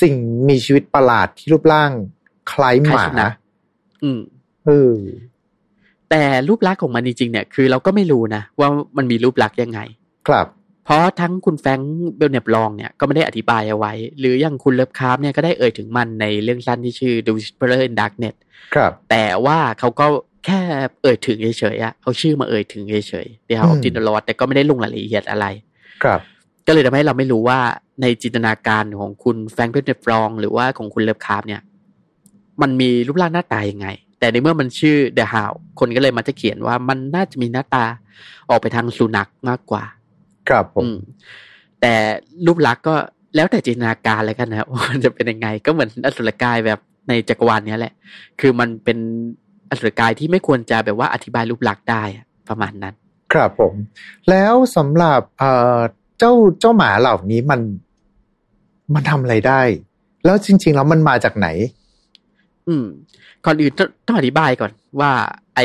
[0.00, 0.14] สิ่ง
[0.48, 1.90] มีชีวิตประหลาดที่รูปร่าง
[2.52, 3.32] คล้ายหคล้ายมาสุนัข
[4.02, 4.20] อืม
[4.66, 4.98] เออ
[6.10, 9.80] แต่รูปลักษณ์ของมันจริงๆเนี่ย คือเราก็ไม่รู้นะว่ามันมีรูปลักษณ์ยังไง
[10.28, 10.46] ครับ
[10.84, 18.36] เพราะทั้งคุณแฟรงค์เบลเนบลองเนี่ยก็ไม่ได้อธิบายเอาไว้ หรืออย่างคุณเลิฟคราฟเนี่ยก็ได้เอ่ยถึงมันในเรื่องสั้นที่ชื่อ The Whisperer in Darkness
[18.74, 20.06] ครับ แต่ว่าเขาก็
[20.46, 20.60] แค่
[21.02, 22.94] เอ่ยถึงเฉยๆอะเอาชื่อมาเอ่ยถึงเฉ
[23.24, 25.46] ยๆ The Hounds of อืม Tindalos แต่ก็ไม่ได้ลงรายละเอียดอะไร
[26.02, 26.20] ครับ
[26.66, 27.60] ก็เลยทำให้เราไม่รู้ว่า
[28.02, 31.62] ในจินตนาการของคุณแฟรงค์เบลเนบลองหรือว่าของคุณเลิฟคราฟเนี่ย
[32.62, 37.84] มันมีรูปร่างหน้าตายังไง แต่ในเมื่อมันชื่อ The House คนก็เลยมาจะเขียนว่ามันน่าจะมีหน้าตา
[38.50, 39.84] ออกไปทางสุนัขมากกว่า
[40.48, 40.96] ครับผมอืม
[41.80, 41.94] แต่
[42.46, 42.94] รูปลักษณ์ก็
[43.36, 46.78] แล้วแต่จินตนาการแล้วกันนะว่ามันจะเป็นยังไง ก็เหมือนอสุรกายแบบ
[47.08, 47.94] ในจักรวาลเนี้ยแหละ
[48.40, 48.98] คือมันเป็น
[49.70, 52.94] อสุรกายที่ไม่ควรจะแบบว่าอธิบายรูปลักษณ์ได้อะประมาณนั้น
[53.32, 53.74] ครับผม
[54.30, 55.78] แล้วสำหรับเอ่อ
[56.18, 57.60] เจ้าเจ้าหมาเหล่านี้มัน
[58.94, 59.60] มันทำอะไรได้
[60.24, 61.48] แล้วจริง ๆ แล้วมันมาจากไหน
[62.68, 62.86] อืม
[63.44, 65.10] ก่อนอื่นต้องต้องอธิบายก่อนว่า
[65.54, 65.60] ไอ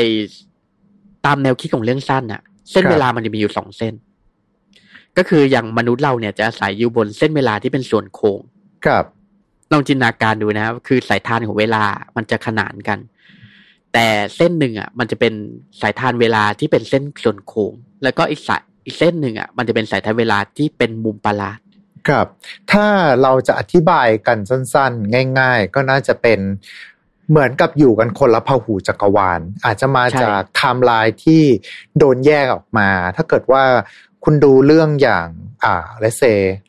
[1.26, 2.40] ตามแนวคิดของเรื่องสั้นน่ะ
[2.70, 3.94] เส้นครับเวลามันจะมีอยู่สองเส้น
[5.18, 8.40] ก็คืออย่างมนุษย์เราเนี่ยจะอาศัยอยู่บนเส้นเวลาที่เป็นส่วนโค้ง
[8.86, 9.04] ครับ
[9.72, 11.82] ลองจินตนาการดูนะครับคือสายทานของเวลา
[12.16, 12.98] มันจะขนานกัน
[13.92, 15.32] แต่เส้นหนึ่งอะ มันจะเป็น
[15.80, 21.58] สายทานเวลาที่เป็นเส้นส่วนโค้ง แล้วก็อีกสายอีกเส้นหนึ่งอะมันจะเป็นสายทานเวลาที่เป็นมุมประหลาด
[22.08, 22.26] ครับ
[22.72, 22.86] ถ้า
[23.22, 26.40] เราจะอธิบายกันสั้นๆ ง่าย ๆ ก็น่าจะเป็น
[27.30, 31.42] เหมือนกับอยู่กันคนละพหุจักรวาล อาจจะมาใช่จากไทม์ไลน์ที่
[31.98, 33.62] โดนแยกออกมา ถ้าเกิดว่า
[34.24, 35.28] คุณดูเรื่องอย่าง
[35.64, 36.22] อ่าซ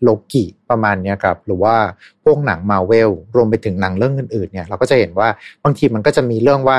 [0.03, 1.75] โลกิประมาณเนี้ยครับ หรือว่า
[2.23, 5.29] พวกหนังมาเวลรวมไปถึงหนังเรื่องอื่นๆเนี่ย เราก็จะเห็นว่า
[5.63, 6.77] บางทีมันก็จะมีเรื่องว่า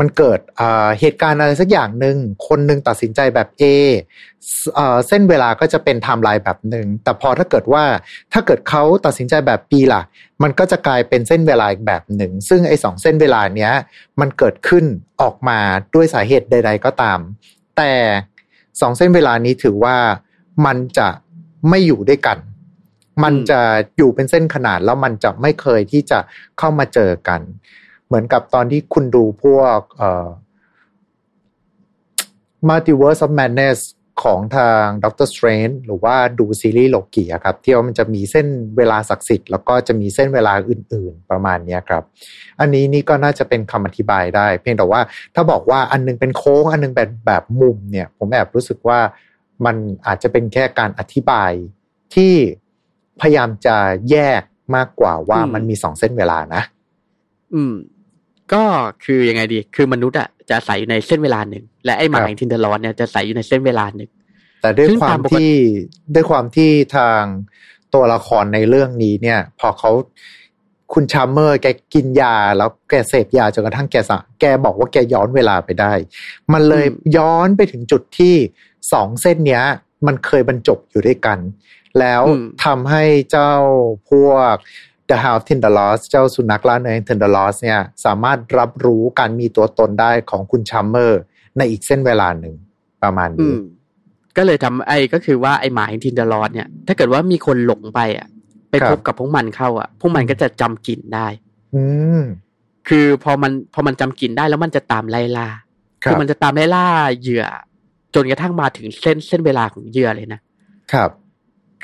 [0.00, 0.40] มันเกิด
[1.00, 2.16] เหตุการณ์อะไรสักอย่างหนึ่ง
[2.48, 3.64] คนหนึ่งตัดสินใจแบบ A
[4.74, 7.84] เอ่อเส้นเวลาก็จะเป็นไทม์ไลน์แบบหนึ่งแต่พอถ้าเกิดว่า
[8.32, 10.02] ถ้าเกิดเขาตัดสินใจแบบ B ล่ะ
[10.42, 13.72] มันก็จะกลายเป็นเส้นเวลาอีกแบบหนึ่ง ซึ่งไอ้สองเส้นเวลาเนี้ย
[14.20, 14.84] มันเกิดขึ้น
[15.22, 15.58] ออกมา
[15.94, 17.18] ด้วยสาเหตุใด ๆ ก็ตาม
[17.76, 17.92] แต่
[18.80, 19.96] สองเส้นเวลานี้ถือว่า
[20.66, 21.08] มันจะ
[21.68, 22.38] ไม่อยู่ด้วยกัน
[23.22, 23.60] มันจะ
[23.96, 26.18] อยู่เป็นเส้นขนาดแล้วมันจะไม่เคยที่จะ
[26.58, 27.40] เข้ามาเจอกัน
[28.12, 30.28] เหมือนกับตอนที่คุณดูพวกเอ่อ
[32.68, 33.78] Multiverse of Madness
[34.22, 38.46] ของทาง Doctor Strange หรือว่าดูซีรีส์โลกีอะครับ ที่ว่ามันจะมีเส้น
[38.76, 42.02] เวลาศักดิ์สิทธิ์แล้วก็จะมีเส้นเวลาอื่น ๆ ประมาณนี้ครับ
[42.60, 45.00] อันนี้นี่ก็น่าจะเป็นคำอธิบายได้ เพียงแต่ว่า
[45.34, 48.98] ถ้าบอกว่าอันหนึงเป็นโค้ง อันหนึงแบบแบบมุมเนี่ย ผมแอบรู้สึกว่า
[49.64, 51.52] มันอาจจะเป็นแค่การอธิบาย
[52.14, 52.32] ที่
[53.20, 53.76] พยายามจะ
[54.10, 54.42] แยก
[54.76, 56.62] มากกว่าว่ามันมีสองเส้นเวลานะ
[57.54, 57.74] อืม
[58.52, 58.62] ก็
[59.04, 64.10] คือยังไงดี คือมนุษย์อะจะอาศัยอยู่ในเส้นเวลาหนึ่ง และไอ้หมาครับแห่งทินเดอร์ลอนเนี่ยจะอาศัยอยู่ในเส้นเวลาหนึ่ง
[64.62, 65.52] แต่ด้วยซึ่งควาตามมปกติที่
[66.14, 67.22] ด้วยความที่ทาง
[67.94, 69.90] ตัวละครในเรื่องนี้เนี่ย พอเขา
[70.92, 75.92] คุณชามเมอร์แกกินยาแล้วแกเสพยาจนกระทั่งแกสะแกบอกว่าแกย้อนเวลาไปได้
[76.52, 78.34] มันเลยย้อนไปถึงจุดที่
[78.92, 79.64] สองเส้นเนี้ย
[80.06, 81.38] มันเคยบรรจบอยู่ด้วยกัน
[81.98, 83.52] แล้วอืมทำให้เจ้า
[84.10, 84.54] พวก
[85.10, 91.20] The Hounds of Tindalos เจ้าสุนัขล่าเนื้อ Tindalos เนี่ยสามารถรับรู้การมีตัวตนได้ของคุณ Chalmers
[91.56, 92.54] ในอีกเส้นเวลาหนึ่ง
[93.02, 93.60] ประมาณอืนี้ม
[94.36, 98.28] ก็เลยทำไอ้ก็คือว่าไอ้หมา Tindalos เนี่ย ถ้าเกิดว่ามีคนหลงไปอะ
[98.70, 101.26] ไปครับพบกับพวกมันเข้าอะ พวกมันก็จะจำกลิ่นได้
[101.74, 101.82] อื
[102.20, 102.22] ม
[102.88, 105.48] คือพอมันพอมันจำกลิ่นได้แล้วมันจะตามไล่ล่า
[106.02, 106.86] ครับมันจะตามไล่ล่า
[107.20, 107.44] เหยื่อ
[108.14, 110.40] จนกระทั่งมาถึงเส้นเส้นเวลาของเหยื่อเลยนะ
[110.92, 111.10] ครับ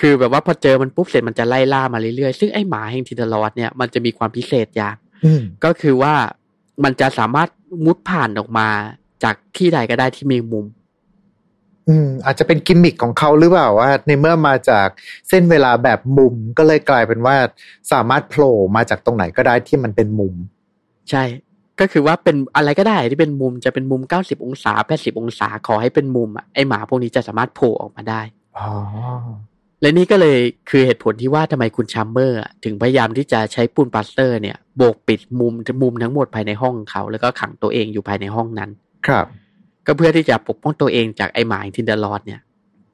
[0.00, 6.14] คือแบบว่าพอเจอมันปุ๊บเสร็จมันจะไล่ล่ามาเรื่อยๆ ซึ่งไอ้หมาแห่งทินเดอรอสเนี่ยมันจะมีความพิเศษอย่างอืมก็คือว่า
[6.84, 7.48] มันจะสามารถ
[7.84, 8.68] มุดผ่านออกมา
[9.22, 10.66] จากที่ใดก็ได้ที่มีมุม
[11.88, 14.88] อืม อาจจะเป็นกิมมิคของเขาหรือเปล่าว่า ในเมื่อมาจาก
[15.28, 17.36] เส้นเวลาแบบมุมก็เลยกลายเป็นว่า
[17.92, 20.34] สามารถโผล่มาจากตรงไหนก็ได้ที่มันเป็นมุม
[21.10, 21.24] ใช่
[21.80, 28.20] ก็คือว่าเป็นอะไรก็ได้ที่เป็นมุมจะเป็นมุม90องศา180องศาขอให้เป็นมุมอะไอหมาพวกนี้จะสามารถโผล่ออกมาได้
[28.58, 28.68] อ๋อ
[29.80, 30.38] และนี่ก็เลย
[30.70, 38.70] คือเหตุผลที่ว่าทำไมคุณ Chalmers อะถึงพยายามที่จะใช้ปูนปลาสเตอร์เนี่ยโบกปิดมุมมุมทั้งหมดภายในห้องเขา แล้วก็ขังตัวเองอยู่ภายในห้องนั้น
[39.06, 39.26] ครับ
[39.86, 42.40] ก็เพื่อที่จะปกป้องตัวเองจากไอหมา Tindalos เนี่ย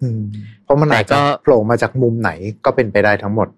[0.02, 0.22] อืม
[0.64, 2.30] เพราะมันแต่อาจก็จะโผล่มาจากมุมไหน
[2.64, 3.48] ก็เป็นไปได้ทั้งหมด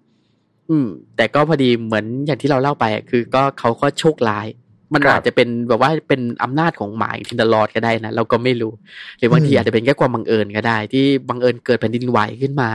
[0.69, 0.87] อืม
[1.17, 4.47] แต่ก็พอดีเหมือนอย่างที่เราเล่าไปอะคือก็เขาก็โชคร้าย
[4.93, 8.73] มันครับอาจจะเป็นแบบว่าเป็นอำนาจของหมา Tindalos ก็ได้นะเราก็ไม่รู้
[9.17, 12.69] หรือบางทีอืมอาจจะเป็นแค่ความบังเอิญก็ได้ ที่บังเอิญเกิดแผ่นดินไหวขึ้นมา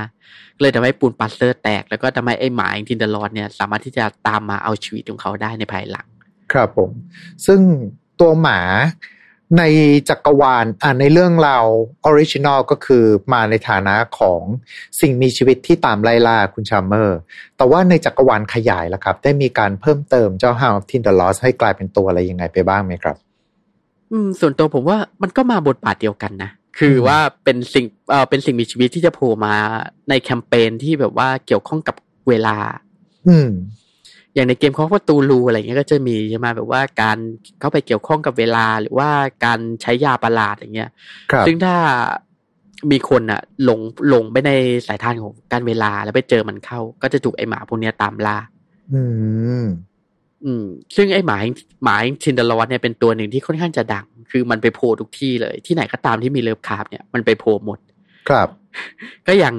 [0.61, 6.07] เลยทำให้ปูนปลาสเตอร์แตก แล้วก็ทำให้ไอ้หมา Tindalos เนี่ย สามารถที่จะตามมาเอาชีวิตของเขาได้ในภายหลัง
[6.53, 6.90] ครับผม
[7.46, 7.61] ซึ่ง
[8.20, 8.61] ตัวหมา
[9.59, 9.62] ใน
[10.09, 11.67] จักรวาลอ่าในเรื่องราว
[12.05, 14.43] original ก็คือมาในฐานะของ
[15.01, 17.19] สิ่งมีชีวิตที่ตามไล่ล่าคุณ Chalmers
[17.57, 23.17] แต่ว่าในจักรวาลขยายล่ะครับ ได้มีการเพิ่มเติมเจ้า Hound of t i n d e r Lost ให้กลายเป็นตัวอะไรยังไงไปบ้างไหมครับ
[24.12, 29.55] อืม ส่วนตัวผมว่ามันก็มาบทบาทเดียวกันนะ คือว่าเป็นสิ่งเอ่อเป็นสิ่งมีชีวิตที่จะโผล่มา
[30.09, 31.97] ในแคมเปญที่แบบว่าเกี่ยวข้องกับ
[32.29, 32.57] เวลา
[33.29, 33.49] อืม
[34.35, 37.18] อย่างในเกมของประตูรูอะไรเงี้ยก็จะมีใช่ไหมแบบว่าการ
[37.61, 39.11] เข้าไปเกี่ยวข้องกับเวลาหรือว่า
[39.45, 40.90] การใช้ยาประหลาดอย่างเงี้ย
[41.31, 41.75] ครับซึ่งถ้า
[42.90, 44.51] มีคนอะหลงหลงไปใน
[44.87, 48.38] สายธารของกาลเวลาแล้วไปเจอมันเข้า ก็จะถูกไอหมาพวกเนี้ยตามล่า
[48.92, 49.03] อื
[49.62, 49.64] ม
[50.45, 50.64] อืม
[50.97, 51.38] ซึ่งไอหมา
[51.85, 57.79] หมา Tindalos เนี่ยเป็นตัวหนึ่งที่ค่อนข้างจะดัง คือมันไปโผล่ทุกที่เลย ที่ไหนก็ตามที่มี Lovecraft เนี่ยมันไปโผล่หมด
[58.29, 58.49] ครับ
[59.27, 59.55] ก็อย่าง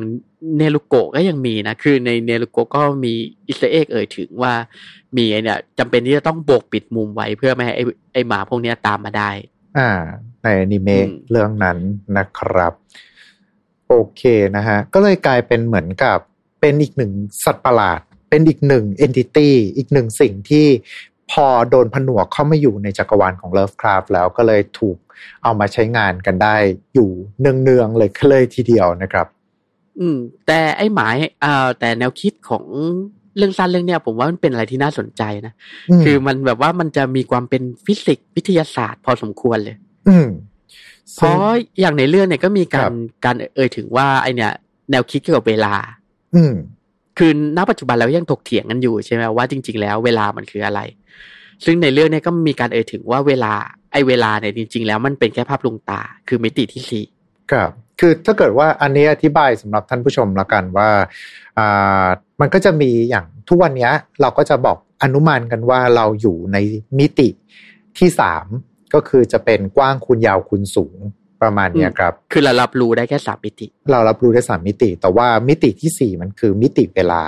[0.58, 3.14] Nyaruko ก็ยังมีนะ คือใน Nyaruko ก็มี
[3.48, 4.54] Easter egg เอ่ยถึงว่า
[5.18, 7.82] มีไอเนี่ยจำเป็นที่จะต้องโบกปิดมุมไว้เพื่อไม่ให้ไอ
[8.14, 9.30] ไอหมาพวกเนี้ยตามมาได้
[9.78, 9.90] อ่า
[10.44, 11.78] ในอนิเมะอืมเรื่องนั้น
[12.18, 12.74] นะครับ
[13.90, 14.22] โอเค
[14.56, 16.18] นะฮะ ก็เลยกลายเป็นเหมือนกับ
[16.62, 17.12] เป็นอีกหนึ่ง
[17.46, 18.00] สัตว์ประหลาด
[18.30, 20.68] เป็นอีกหนึ่งเอนติตี้อีกหนึ่งสิ่งที่
[21.34, 24.98] พอโดนผนวกเข้ามาอยู่ในจักรวาลของ Lovecraft แล้วก็เลยถูก
[25.44, 26.56] เอามาใช้งานกันได้
[26.94, 29.28] อยู่เนืองๆเลยเลยทีเดียวนะครับ
[30.00, 30.18] อืม
[30.48, 32.66] แต่ไอหมายอ่าแต่แนวคิดของ
[33.38, 35.54] เรื่องสั้นเรื่องเนี้ยผมว่ามันเป็นอะไรที่น่าสนใจนะ
[35.90, 39.76] อืมคือมันแบบว่ามันจะมีความเป็นฟิสิกส์วิทยาศาสตร์พอสมควรเลย
[40.08, 40.28] อืม
[41.16, 41.38] เพราะ
[41.80, 42.92] อย่างในเรื่องเนี่ยก็มีกาครัรบ
[43.26, 44.52] การเอ่ยถึงว่าไอเนี่ย
[44.92, 45.74] แนวคิดเกี่ยวกับเวลา
[46.36, 46.54] อืม
[47.18, 50.82] คือณปัจจุบันเรายังถกเถียงกันอยู่ใช่ไหมว่าจริง ๆ แล้วเวลามันคืออะไร
[51.66, 53.54] ซึ่งในเรื่องนี้ก็มีการเอ่ยถึงว่าเวลา
[53.92, 57.06] ไอเวลาเนี่ยจริง ๆ แล้วมันเป็นแค่ภาพลวงตา คือมิติที่สี่
[57.52, 60.90] ครับ คือถ้าเกิดว่าอันนี้อธิบายสำหรับท่านผู้ชมแล้วกันว่า
[61.58, 62.06] อ่า
[62.42, 63.90] มันก็จะมีอย่างทุกวันนี้
[64.22, 66.58] เราก็จะบอกอนุมานกันว่าเราอยู่ใน
[67.00, 67.30] มิติ
[67.98, 68.46] ที่สาม
[68.94, 70.98] ก็คือจะเป็นกว้างคูณยาวคูณสูง
[71.44, 77.22] ประมาณเนี้ยครับ คือเรารับรู้ได้แค่สามมิติ เรารับรู้ได้สามมิติ แต่ว่ามิติที่สี่มันคือมิติเวลา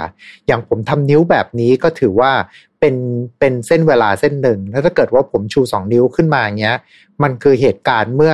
[0.48, 2.32] อย่างผมทำนิ้วแบบนี้ก็ถือว่า
[2.80, 2.96] เป็น
[3.40, 6.78] เป็นเส้นเวลาเส้นหนึ่ง แล้วถ้าเกิดว่าผมชูสองนิ้วขึ้นมาอย่างเงี้ย
[7.24, 8.34] มันคือเหตุการณ์เมื่อ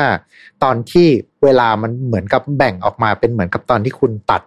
[0.64, 1.08] ตอนที่
[1.44, 4.42] เวลามันเหมือนกับแบ่งออกมาเป็นเหมือนกับตอนที่คุณตัด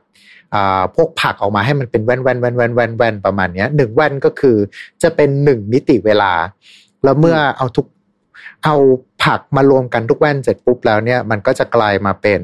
[0.55, 4.57] อ่าพวกผักออกมาให้มันเป็นแว่นแว่นแว่นแว่นแว่นแว่นประมาณเนี้ยหนึ่งแว่นก็คือ
[5.03, 6.33] จะเป็นหนึ่งมิติเวลา
[7.05, 7.87] แล้วเมื่อเอาทุก
[8.65, 8.77] เอา
[9.25, 12.41] ผักมารวมกันทุกแว่นเสร็จปุ๊บแล้วเนี่ยมันก็จะกลายมาเป็น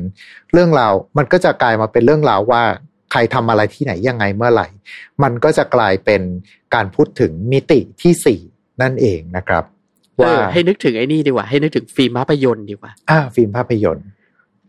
[0.52, 2.62] เรื่องราว มันก็จะกลายมาเป็นเรื่องราวว่า
[3.12, 4.68] ใครทำอะไรที่ไหนยังไงเมื่อไหร่
[5.22, 6.22] มันก็จะกลายเป็น
[6.74, 8.40] การพูดถึงมิติที่สี่
[8.82, 9.64] นั่นเองนะครับ
[10.16, 14.06] เอว่าอให้นึกถึงไอ้นี่ดีกว่า ให้นึกถึงฟิล์มภาพยนตร์ดีกว่าอ่าฟิล์มภาพยนตร์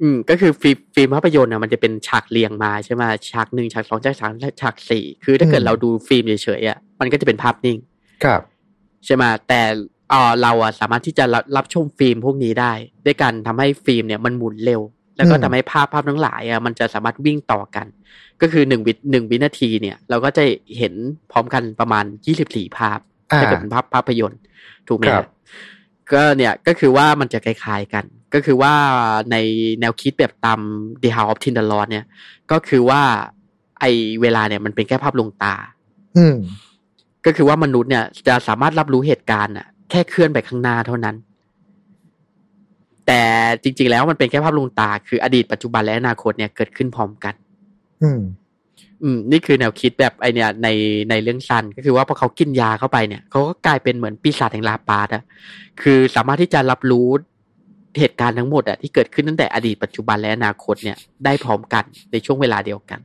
[0.02, 7.78] อืมก็คือฟิล์มฟิล์มภาพยนตร์น่ะมันจะเป็นฉากเรียงมาใช่ไหมฉากหนึ่งฉากสองฉากสามและฉากสี่คือถ้าเกิดเราดูฟิล์มเฉยๆอะมันก็จะเป็นภาพนิ่ง
[8.24, 8.42] ครับ
[9.06, 9.62] ใช่ไหมแต่
[10.12, 12.74] เออเราอะสามารถที่จะรับรับชมฟิล์มพวกนี้ได้
[13.06, 14.82] ด้วยการทำให้ฟิล์มเนี่ยมันหมุนเร็ว
[15.18, 17.88] แแล้วก็อืมทำให้ภาพภาพทั้งหลายอะมันจะสามารถวิ่งต่อกัน
[18.42, 20.44] ก็คือหนึ่งวิหนึ่งวินาทีเนี่ย เราก็จะ
[20.78, 20.94] เห็น
[21.32, 23.00] พร้อมกันประมาณยี่สิบสี่ภาพ
[23.32, 24.40] อ่าถ้าเกิดเป็นภาพภาพยนตร์
[24.88, 25.28] ถูกไหมครัฮะบ
[26.14, 28.74] ก็เนี่ยก็คือว่ามันจะคล้ายๆกัน ก็คือว่า
[29.32, 29.36] ใน
[29.80, 30.60] แนวคิดแบบตาม
[31.02, 32.06] The House of Tinderlord เนี่ย
[32.52, 33.02] ก็คือว่า
[33.80, 33.86] ไอ
[34.22, 35.56] เวลาเนี่ยมันเป็นแค่ภาพลวงตา
[36.18, 36.38] อืม
[37.26, 41.16] ก็คือว่ามนุษย์เนี่ยจะสามารถรับรู้เหตุการณ์อะ แค่เคลื่อนไปข้างหน้าเท่านั้น
[43.08, 43.22] แต่
[43.64, 47.34] จริง ๆ แล้วมันเป็นแค่ภาพลวงตา คืออดีตปัจจุบันและอนาคตเนี่ยเกิดขึ้นพร้อมกัน
[48.04, 48.22] อืม
[49.04, 50.68] อืม นี่คือแนวคิดแบบไอเนี่ย ใน
[51.10, 55.24] ในเรื่องซันก็คือว่าพอเขากินยาเข้าไปเนี่ยเขาก็กลายเป็นเหมือนปีศาจแห่งลาปาดอะ
[55.82, 57.08] คือสามารถที่จะรับรู้
[58.00, 63.00] เหตุการณ์ทั้งหมดอะที่เกิดขึ้นตั้งแต่อดีตปัจจุบันและอนาคตเนี่ยได้พร้อมกันในช่วงเวลาเดียวกัน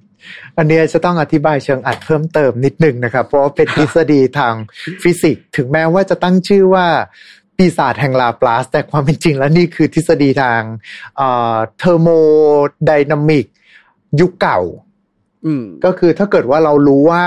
[0.57, 4.55] อันเนี้ยจะต้องอธิบายเชิงอัดเพิ่มเติมนิดนึงนะครับ เพราะว่าเป็นทฤษฎีทาง
[5.03, 6.87] ฟิสิกส์ ถึงแม้ว่าจะตั้งชื่อว่า
[7.57, 10.61] ปีศาจแห่งลาปลาส แต่ความเป็นจริงแล้วนี่คือทฤษฎีทาง
[11.17, 12.09] เทอร์โม
[12.87, 13.47] ไดนามิก
[14.21, 14.61] ยุคเก่า
[15.47, 17.27] อืมก็คือถ้าเกิดว่าเรารู้ว่า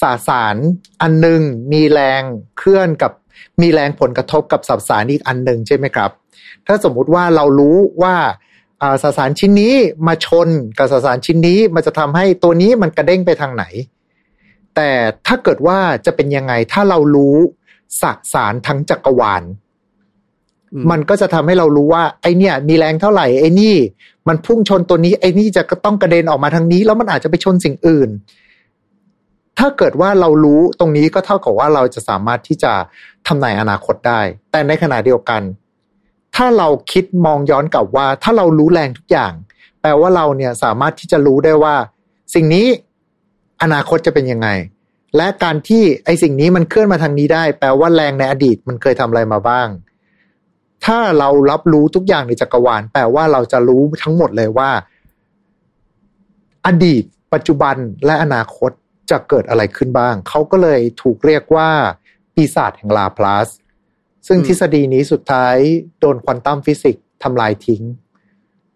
[0.00, 0.56] สสาร
[1.02, 1.40] อันหนึ่ง
[1.72, 2.22] มีแรง
[2.58, 3.12] เคลื่อนกับ
[3.62, 6.10] มีแรงผลกระทบกับสสารอีกอันหนึ่งใช่ไหมครับ
[6.66, 8.30] ถ้าสมมุติว่าเรารู้ว่าอ่า
[9.02, 9.74] สสารชิ้นนี้
[10.06, 13.64] มาชนกับสสารชิ้นนี้มันจะทำให้ตัวนี้มันกระเด้งไปทางไหน
[14.76, 14.90] แต่
[15.26, 17.36] ถ้าเกิดว่าจะเป็นยังไงถ้าเรารู้
[18.02, 19.42] สสารทั้งจักรวาล
[20.72, 23.74] อืมมันก็จะทำให้เรารู้ว่า ไอเนี่ย มีแรงเท่าไหร่ไอนี่
[24.28, 28.10] มันพุ่งชนตัวนี้ไอนี่จะก็ต้องกระเด็นออกมาทางนี้ แล้วมันอาจจะไปชนสิ่งอื่น
[29.58, 32.72] ถ้าเกิดว่าเรารู้ตรงนี้ก็เท่ากับว่าเราจะสามารถที่จะ
[33.26, 35.42] ทำนายอนาคตได้ แต่ในขณะเดียวกัน
[36.36, 39.32] ถ้าเราคิดมองย้อนกลับว่า ถ้าเรารู้แรงทุกอย่าง
[39.80, 41.74] แปลว่าเราเนี่ยสามารถที่จะรู้ได้ว่า
[42.34, 42.66] สิ่งนี้
[43.62, 44.48] อนาคตจะเป็นยังไง
[45.16, 49.68] และการที่ไอสิ่งนี้มันเคลื่อนมาทางนี้ได้ แปลว่าแรงในอดีตมันเคยทำอะไรมาบ้าง
[50.84, 54.70] ถ้าเรารับรู้ทุกอย่างในจักรวาล แปลว่าเราจะรู้ทั้งหมดเลยว่า
[56.66, 58.70] อดีต ปัจจุบันและอนาคต
[59.10, 61.68] จะเกิดอะไรขึ้นบ้าง เขาก็เลยถูกเรียกว่า
[62.34, 63.48] ปีศาจแห่งลาพลัส
[64.26, 65.56] ซึ่งอืมทฤษฎีนี้สุดท้าย
[66.00, 67.82] โดนควอนตัมฟิสิกส์ทำลายทิ้ง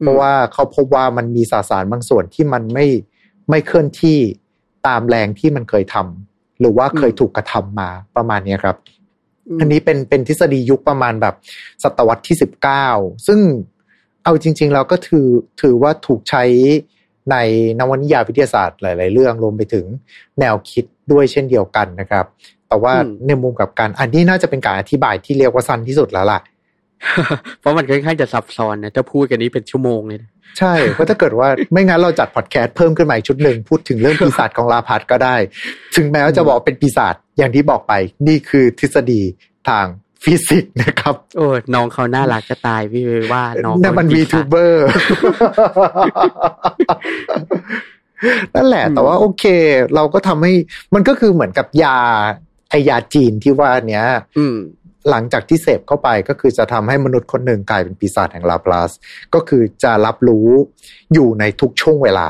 [0.00, 2.86] เพราะว่าเขาพบว่ามันมีสสารบางส่วนที่มันไม่
[3.50, 4.18] ไม่เคลื่อนที่
[4.86, 8.76] ตามแรงที่มันเคยทำหรือว่าเคยถูกกระทำมาประมาณเนี้ยครับ
[9.56, 11.34] มอันนี้เป็นเป็นทฤษฎียุคประมาณแบบ
[11.82, 12.88] ศตวรรษที่สิบเก้า
[13.26, 13.40] ซึ่ง
[14.24, 15.28] เอาจริง ๆ เราก็ถือ
[15.62, 16.44] ถือว่าถูกใช้
[17.30, 17.36] ใน
[17.78, 19.86] นวนิยายวิทยาศาสตร์หลาย ๆ เรื่องรวมไปถึง
[20.40, 22.26] แนวคิดด้วยเช่นเดียวกันนะครับ
[22.68, 26.40] แต่ว่าอืมในมุมกลับการอันนี้น่าจะเป็นการอธิบายที่เรียกว่าสั้นที่สุดแล้วล่ะ
[27.60, 35.36] เพราะมันค่อนข้างจะซับซ้อนนะถ้าพูดกันนี้เป็นชั่วโมงเลยนะใช่เพราะถ้าเกิดว่าไม่งั้นเราจัดพอดแคสต์เพิ่มขึ้นมาอีกชุดหนึ่งพูดถึงเรื่องปีศาจของลาพัดก็ได้
[35.96, 37.92] ถึงแม้ว่าจะบอกเป็นปีศาจอย่างที่บอกไป
[38.28, 39.22] นี่คือทฤษฎี
[39.68, 39.86] ทาง
[40.24, 43.02] ฟิสิกส์นะครับ โอ้น้องเขาน่ารักจะตายพี่
[43.32, 44.86] ว่าน้องนั่นมันเขาวีปีศาทูจเบอร์
[48.54, 49.44] นั่นแหละอืมแต่ว่าโอเค
[49.94, 50.52] เราก็ทำให้
[50.94, 51.98] มันก็คือเหมือนกับยา
[52.70, 54.04] ไอยาจีนที่ว่าเนี้ย
[54.38, 54.56] อืม
[55.10, 58.92] หลังจากที่เสพเข้าไปก็คือจะทำให้มนุษย์คนหนึ่งกลายเป็นปีศาจแห่งลาปลาส
[59.34, 60.48] ก็คือจะรับรู้
[61.12, 62.28] อยู่ในทุกช่วงเวลา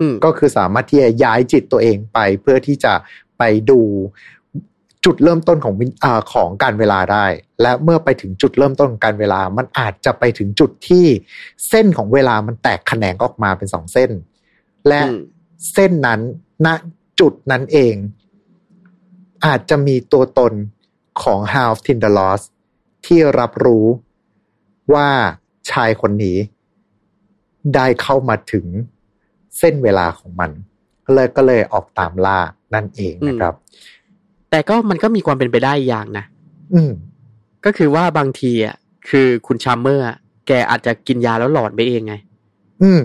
[0.00, 2.92] อืมก็คือสามารถที่จะย้ายจิตตัวเองไปเพื่อที่จะ
[3.38, 3.80] ไปดู
[5.04, 7.26] จุดเริ่มต้นของวิญอาของการเวลาได้
[7.62, 11.06] และเมื่อไปถึงจุดเริ่มต้นของการเวลา มันอาจจะไปถึงจุดที่
[11.68, 14.10] เส้นของเวลามันแตกแขนงออกมาเป็นสองเส้น
[14.88, 15.20] และอืม
[15.72, 16.20] เส้นนั้น
[16.66, 16.68] ณ
[17.20, 17.94] จุดนั้นเอง
[19.46, 20.52] อาจจะมีตัวตน
[21.22, 22.40] ของ Half t i n d e r l o s
[23.06, 23.86] ที่รับรู้
[24.94, 25.08] ว่า
[25.70, 26.38] ชายคนนี้
[27.74, 28.66] ได้เข้ามาถึง
[29.58, 30.50] เส้นเวลาของมัน
[31.14, 32.38] เลยก็เลยออกตามล่า
[32.74, 33.54] นั่นเองนะครับ
[34.50, 36.24] แต่ก็มันก็มีความเป็นไปได้อย่างนะ
[36.74, 36.92] อืม
[37.64, 38.76] ก็คือว่าบางทีอะ
[39.08, 42.14] คือคุณชามเมอร์อะแกอาจจะกินยาแล้วหลอนไปเองไง
[42.82, 43.02] อืม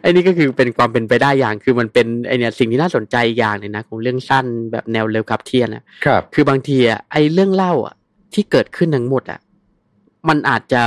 [0.00, 7.94] ไอ้นี่ก็คือเป็นความเป็นไปได้อย่าง คือมันเป็นไอเนี่ยสิ่งที่น่าสนใจอย่างหนึ่งนะของเรื่องสั้นแบบแนวเร็วกับเทียนอะครับ คือบางทีอะไอเรื่องเล่าอะ
[8.34, 9.40] ที่เกิดขึ้นทั้งหมดอะ
[10.28, 10.82] มันอาจจะ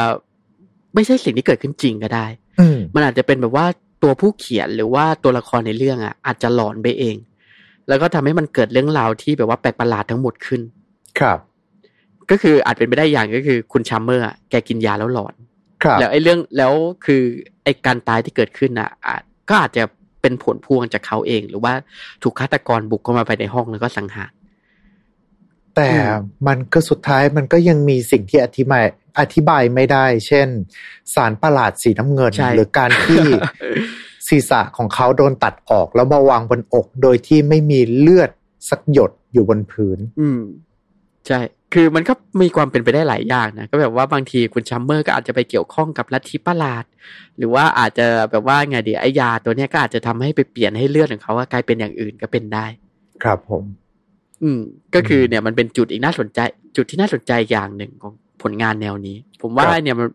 [0.95, 2.25] ไม่ใช่สิ่งที่เกิดขึ้นจริงก็ได้
[2.59, 3.65] อืมมันอาจจะเป็นแบบว่า
[4.03, 7.15] ตัวผู้เขียนหรือว่าตัวละครในเรื่องอะอาจจะหลอนไปเอง
[7.87, 10.61] แล้วก็ทำให้มันเกิดเรื่องราวที่แบบว่าแปลกประหลาดทั้งหมดขึ้น
[11.19, 11.39] ครับ
[12.29, 15.48] ก็คืออาจเป็นไปได้อย่างก็คือคุณชัมเมอร์อะแกกินยาแล้วหลอนครับ
[15.99, 16.73] แล้วไอ้เรื่องแล้ว
[17.05, 17.21] คือ
[17.63, 19.83] ไอ้การตายที่เกิดขึ้นอะอาจก็อาจจะ
[20.21, 21.73] เป็นผลพวงจากเขาเอง หรือว่า
[22.23, 24.31] ถูกฆาตกรบุกเข้ามาไปในห้องแล้วก็สังหาร
[25.75, 28.83] แต่อืมมันก็สุดท้ายมันก็ยังมีสิ่งที่อธิบาย
[29.19, 30.47] อธิบายไม่ได้ เช่น
[31.15, 33.25] สารประหลาดสีน้ำเงินใช่หรือการที่
[34.27, 38.29] ศีรษะของเขาโดนตัดออกแล้วมาวางบนอก โดยที่ไม่มีเลือด
[38.69, 40.41] สักหยดอยู่บนพื้น อืม
[41.27, 41.39] ใช่
[41.73, 46.83] คือมันก็มีความเป็นไปได้หลายอย่างนะก็แบบว่าบางทีคุณชัมเมอร์ก็อาจจะไปเกี่ยวข้องกับลัทธิประหลาด
[47.37, 52.65] หรือว่าอาจจะแบบว่าไงดีไอยาตัวเนี้ยก็อาจจะทำให้ไปเปลี่ยนให้เลือดของเขากลายเป็นอย่างอื่นก็เป็นได้
[53.23, 53.63] ครับผม
[54.43, 54.59] อืม
[54.95, 56.39] ก็คือเนี่ยมันเป็นจุดอีกน่าสนใจ
[56.75, 60.07] จุดที่น่าสนใจอย่างหนึ่งของผลงานแนวนี้ ผมว่าครับเนี่ยมัน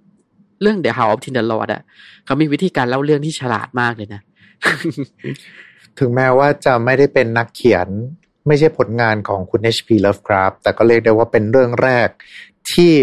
[0.62, 1.82] เรื่อง The House of Tinder Lord อะ
[2.24, 4.20] เขามีวิธีการเล่าเรื่องที่ฉลาดมากเลยนะ
[5.98, 7.88] ถึงแม้ว่าจะไม่ได้เป็นนักเขียน
[8.46, 9.88] ไม่ใช่ผลงานของคุณ H.P.
[10.04, 12.08] Lovecraft แต่ก็เรียกได้ว่าเป็นเรื่องแรก
[12.72, 12.94] ที่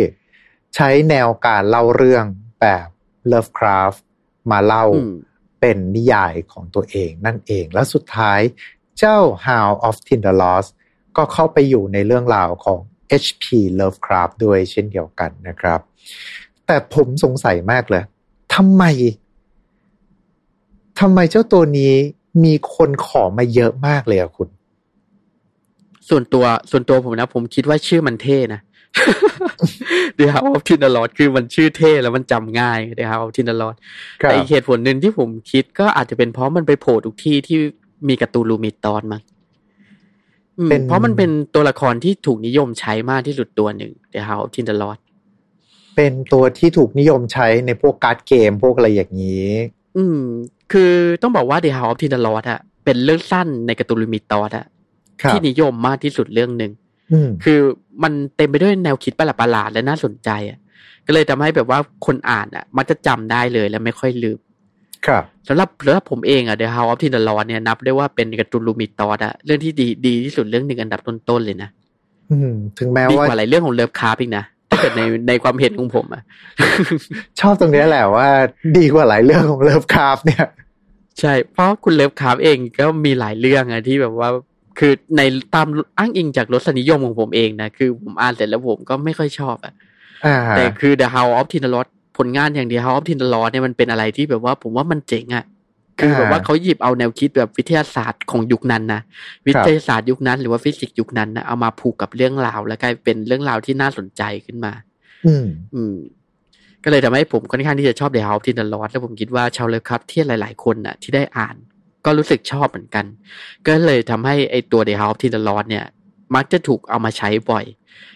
[0.76, 2.26] ใช้แนวการเล่าเรื่อง
[2.62, 2.88] แบบ
[3.32, 4.00] Lovecraft
[4.52, 5.16] มาเล่าอืม
[5.62, 8.40] เป็นนิยายของตัวเองนั่นเอง แล้วสุดท้าย
[9.00, 10.70] เจ้า Hound of Tinder Lost
[11.18, 12.80] ก็เข้าไปอยู่ในเรื่องราวของ
[13.24, 13.46] H.P.
[13.80, 15.80] Lovecraft ด้วยเช่นเดียวกันนะครับ
[16.66, 18.04] แต่ผมสงสัยมากเลย
[18.56, 18.84] ทำไม
[21.00, 21.94] ทำไมเจ้าตัวนี้
[22.44, 24.50] มีคนขอมาเยอะมากเลยอะคุณ
[26.12, 28.62] ส่วนตัวส่วนตัวผมนะ ผมคิดว่าชื่อมันเท่นะ
[30.19, 33.76] The House of Tinder Lord คือมันชื่อเท่แล้วมันจำง่าย The House of Tinder Lord
[34.17, 37.58] แต่อีกเหตุผลหนึ่งที่ผมคิดก็อาจจะเป็นเพราะมันไปโผล่ทุกที่ที่
[38.10, 39.21] มีการ์ตูนลูมิตอนมั้ง
[40.60, 45.00] อืมเป็นเพราะมันเป็นตัวละครที่ถูกนิยมใช้มากที่สุดตัวหนึ่ง The House of Tinder Lord
[45.95, 49.50] เป็นตัวที่ถูกนิยมใช้ในพวกการ์ดเกมพวกอะไรอย่างนี้
[49.97, 50.21] อืม
[50.71, 54.67] คือต้องบอกว่า The House of Tinder Lord อะเป็นเรื่องสั้นในการ์ตูนลูมิตอนอะครับ
[55.30, 56.72] ที่นิยมมากที่สุดเรื่องหนึ่ง
[57.14, 57.60] อืมคือ
[58.04, 60.60] มันเต็มไปด้วยแนวคิดประหลาดๆและน่าสนใจอะ
[61.06, 64.40] ก็เลยทำให้แบบว่าคนอ่านอะ มักจะจำได้เลยและไม่ค่อยลืม
[65.06, 71.70] ครับสำหรับสำหรับผมเองอะ The House of Tinder Lord เนี่ยนับได้ว่าเป็นการ์ตูนลูมิตอดอะเรื่องที่ดีดีที่สุดเรื่องหนึ่งอันดับต้นๆเลยนะ
[72.32, 76.24] อืมถึงแม้ดีว่ากว่าหลายเรื่องของ Lovecraft อีกนะถ้าเกิดในในความเห็นของผมอะ
[77.40, 78.28] ชอบตรงเนี้ยแหละว่า
[78.78, 80.46] ดีกว่าหลายเรื่องของ Lovecraft เนี่ย
[81.20, 84.30] ใช่ เพราะคุณ Lovecraft เองก็มีหลายเรื่องอะที่แบบว่า
[84.80, 85.22] คือใน
[85.54, 89.74] ตามอ้างอิงจากรสนิยมของผมเองนะ คือผมอ่านเสร็จแล้วผมก็ไม่ค่อยชอบอะ
[90.26, 91.88] อ่าแต่คือ The Hounds of Tindalos
[92.18, 95.46] ผลงานอย่าง The Hounds of Tindalos เนี่ยมันเป็นอะไรที่แบบว่าผมว่ามันเจ๋งอะ
[96.00, 99.02] คือแบบว่าเขาหยิบเอาแนวคิดแบบวิทยาศาสตร์ของยุคนั้นนะ
[99.48, 104.74] วิทยาศาสตร์ยุคนั้น หรือว่าฟิสิกส์ยุคนั้นนะเอามาผูกกับเรื่องราว แล้วกลายเป็นเรื่องราวที่น่าสนใจขึ้นมา
[105.26, 105.96] อืม อืม
[106.84, 111.56] ก็เลยทำให้ผมค่อนข้างที่จะชอบ The Hounds of Tindalos แล้วผมคิดว่าชาว Lovecraft ที่หลาย ๆ คนน่ะ ที่ได้อ่าน
[112.06, 113.06] ก็รู้สึกชอบเหมือนกัน
[113.68, 115.86] ก็เลยทำให้ไอตัว The Hounds of Tindalos เนี่ย
[116.36, 117.66] มักจะถูกเอามาใช้บ่อย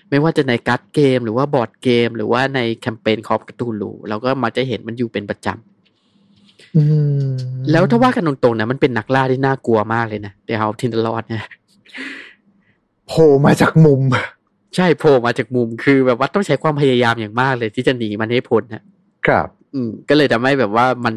[0.09, 6.83] ไม่ว่าจะใน card game หรือว่า board game หรือว่าใน campaign Call of Cthulhu เราก็มักจะเห็นมันอยู่เป็นประจำอื
[7.27, 7.29] ม
[7.71, 11.45] แล้วถ้าว่ากันตรงๆนะมันเป็นนักล่าที่น่ากลัวมากเลยนะ The House of Tinder Lord เนี่ย
[13.07, 14.01] โผล่มาจากมุม
[14.75, 18.83] ใช่โผล่มาจากมุมคือแบบว่าต้องใช้ความพยายามอย่างมากเลยที่จะหนีมันให้พ้นนะ
[19.27, 21.15] ครับ อืม ก็เลยทำให้แบบว่ามัน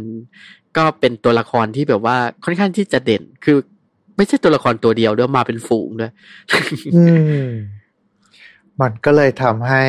[0.77, 3.57] ก็เป็นตัวละครที่แบบว่าค่อนข้างที่จะเด่น คือ
[4.17, 6.13] ไม่ใช่ตัวละครตัวเดียวด้วยมาเป็นฝูงด้วย
[6.95, 7.05] อื
[7.47, 7.49] ม
[8.81, 9.85] มันก็เลยทำให้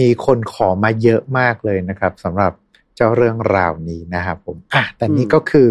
[0.00, 2.52] มีคนขอมาเยอะมากเลยนะครับสำหรับ
[2.96, 5.68] เจ้าเรื่องราวนี้นะครับผมอะแต่นี่ก็คือ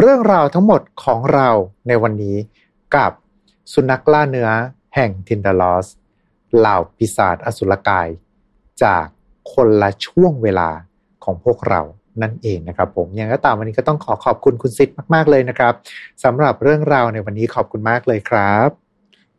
[0.00, 1.48] เรื่องราวทั้งหมดของเรา
[1.88, 2.36] ในวันนี้
[2.96, 3.12] กับ
[3.72, 4.50] สุนัขล่าเนื้อ
[4.94, 5.86] แห่งทินดาลอส
[6.58, 8.08] เหล่าปีศาจอสุรกาย
[8.84, 9.06] จาก
[9.52, 10.68] คนละช่วงเวลา
[11.24, 11.80] ของพวกเรา
[12.22, 15.74] นั่นเองนะครับผมยังไงก็ตามวันนี้ก็ต้องขอขอบคุณคุณซิดมาก ๆ เลยนะครับ
[16.24, 18.68] สำหรับเรื่องราวในวันนี้ขอบคุณมากเลยครับ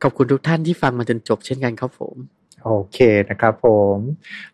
[0.04, 2.16] ขอบคุณทุกท่านที่ฟังมาจนจบเช่นกันครับผม
[2.64, 2.98] โอเค
[3.30, 3.98] นะครับผม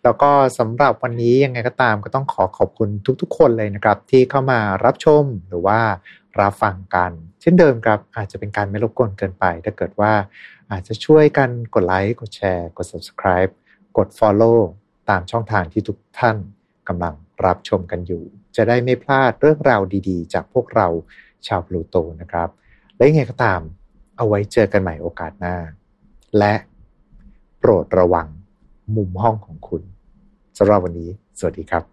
[0.04, 2.90] แล้วก็สำหรับวันนี้ยังไงก็ตามก็ต้องขอขอบคุณ
[3.22, 5.80] ทุกๆ คนเลยนะครับ ที่เข้ามารับชมหรือว่า
[6.40, 10.12] รับฟังกัน เช่นเดิมครับ อาจจะเป็นการไม่รบกวนเกินไป ถ้าเกิดว่า
[10.72, 13.52] อาจจะช่วยกันกดไลค์กดแชร์ กด subscribe
[13.98, 14.60] กด follow
[15.10, 16.38] ตามช่องทางที่ทุกท่าน
[16.88, 18.24] กำลังรับชมกันอยู่
[18.56, 20.88] จะได้ไม่พลาดเรื่องราวดีๆ จากพวกเรา
[21.48, 22.50] ชาวพลูโตนะครับ
[22.96, 23.62] และยังไงก็ตาม
[24.18, 25.56] เอาไว้เจอกันใหม่โอกาสหน้า
[26.38, 26.54] และ
[27.60, 28.28] โปรดระวัง
[28.96, 29.84] มุมห้องของคุณ
[30.58, 31.84] สำหรับวันนี้ สวัสดีครับ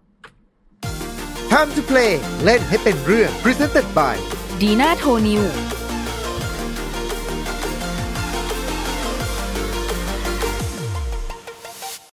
[1.51, 2.11] Time to play
[2.43, 4.15] เล่นให้เป็นเรื่อง Presented by
[4.61, 5.43] ดีน่าโทนิว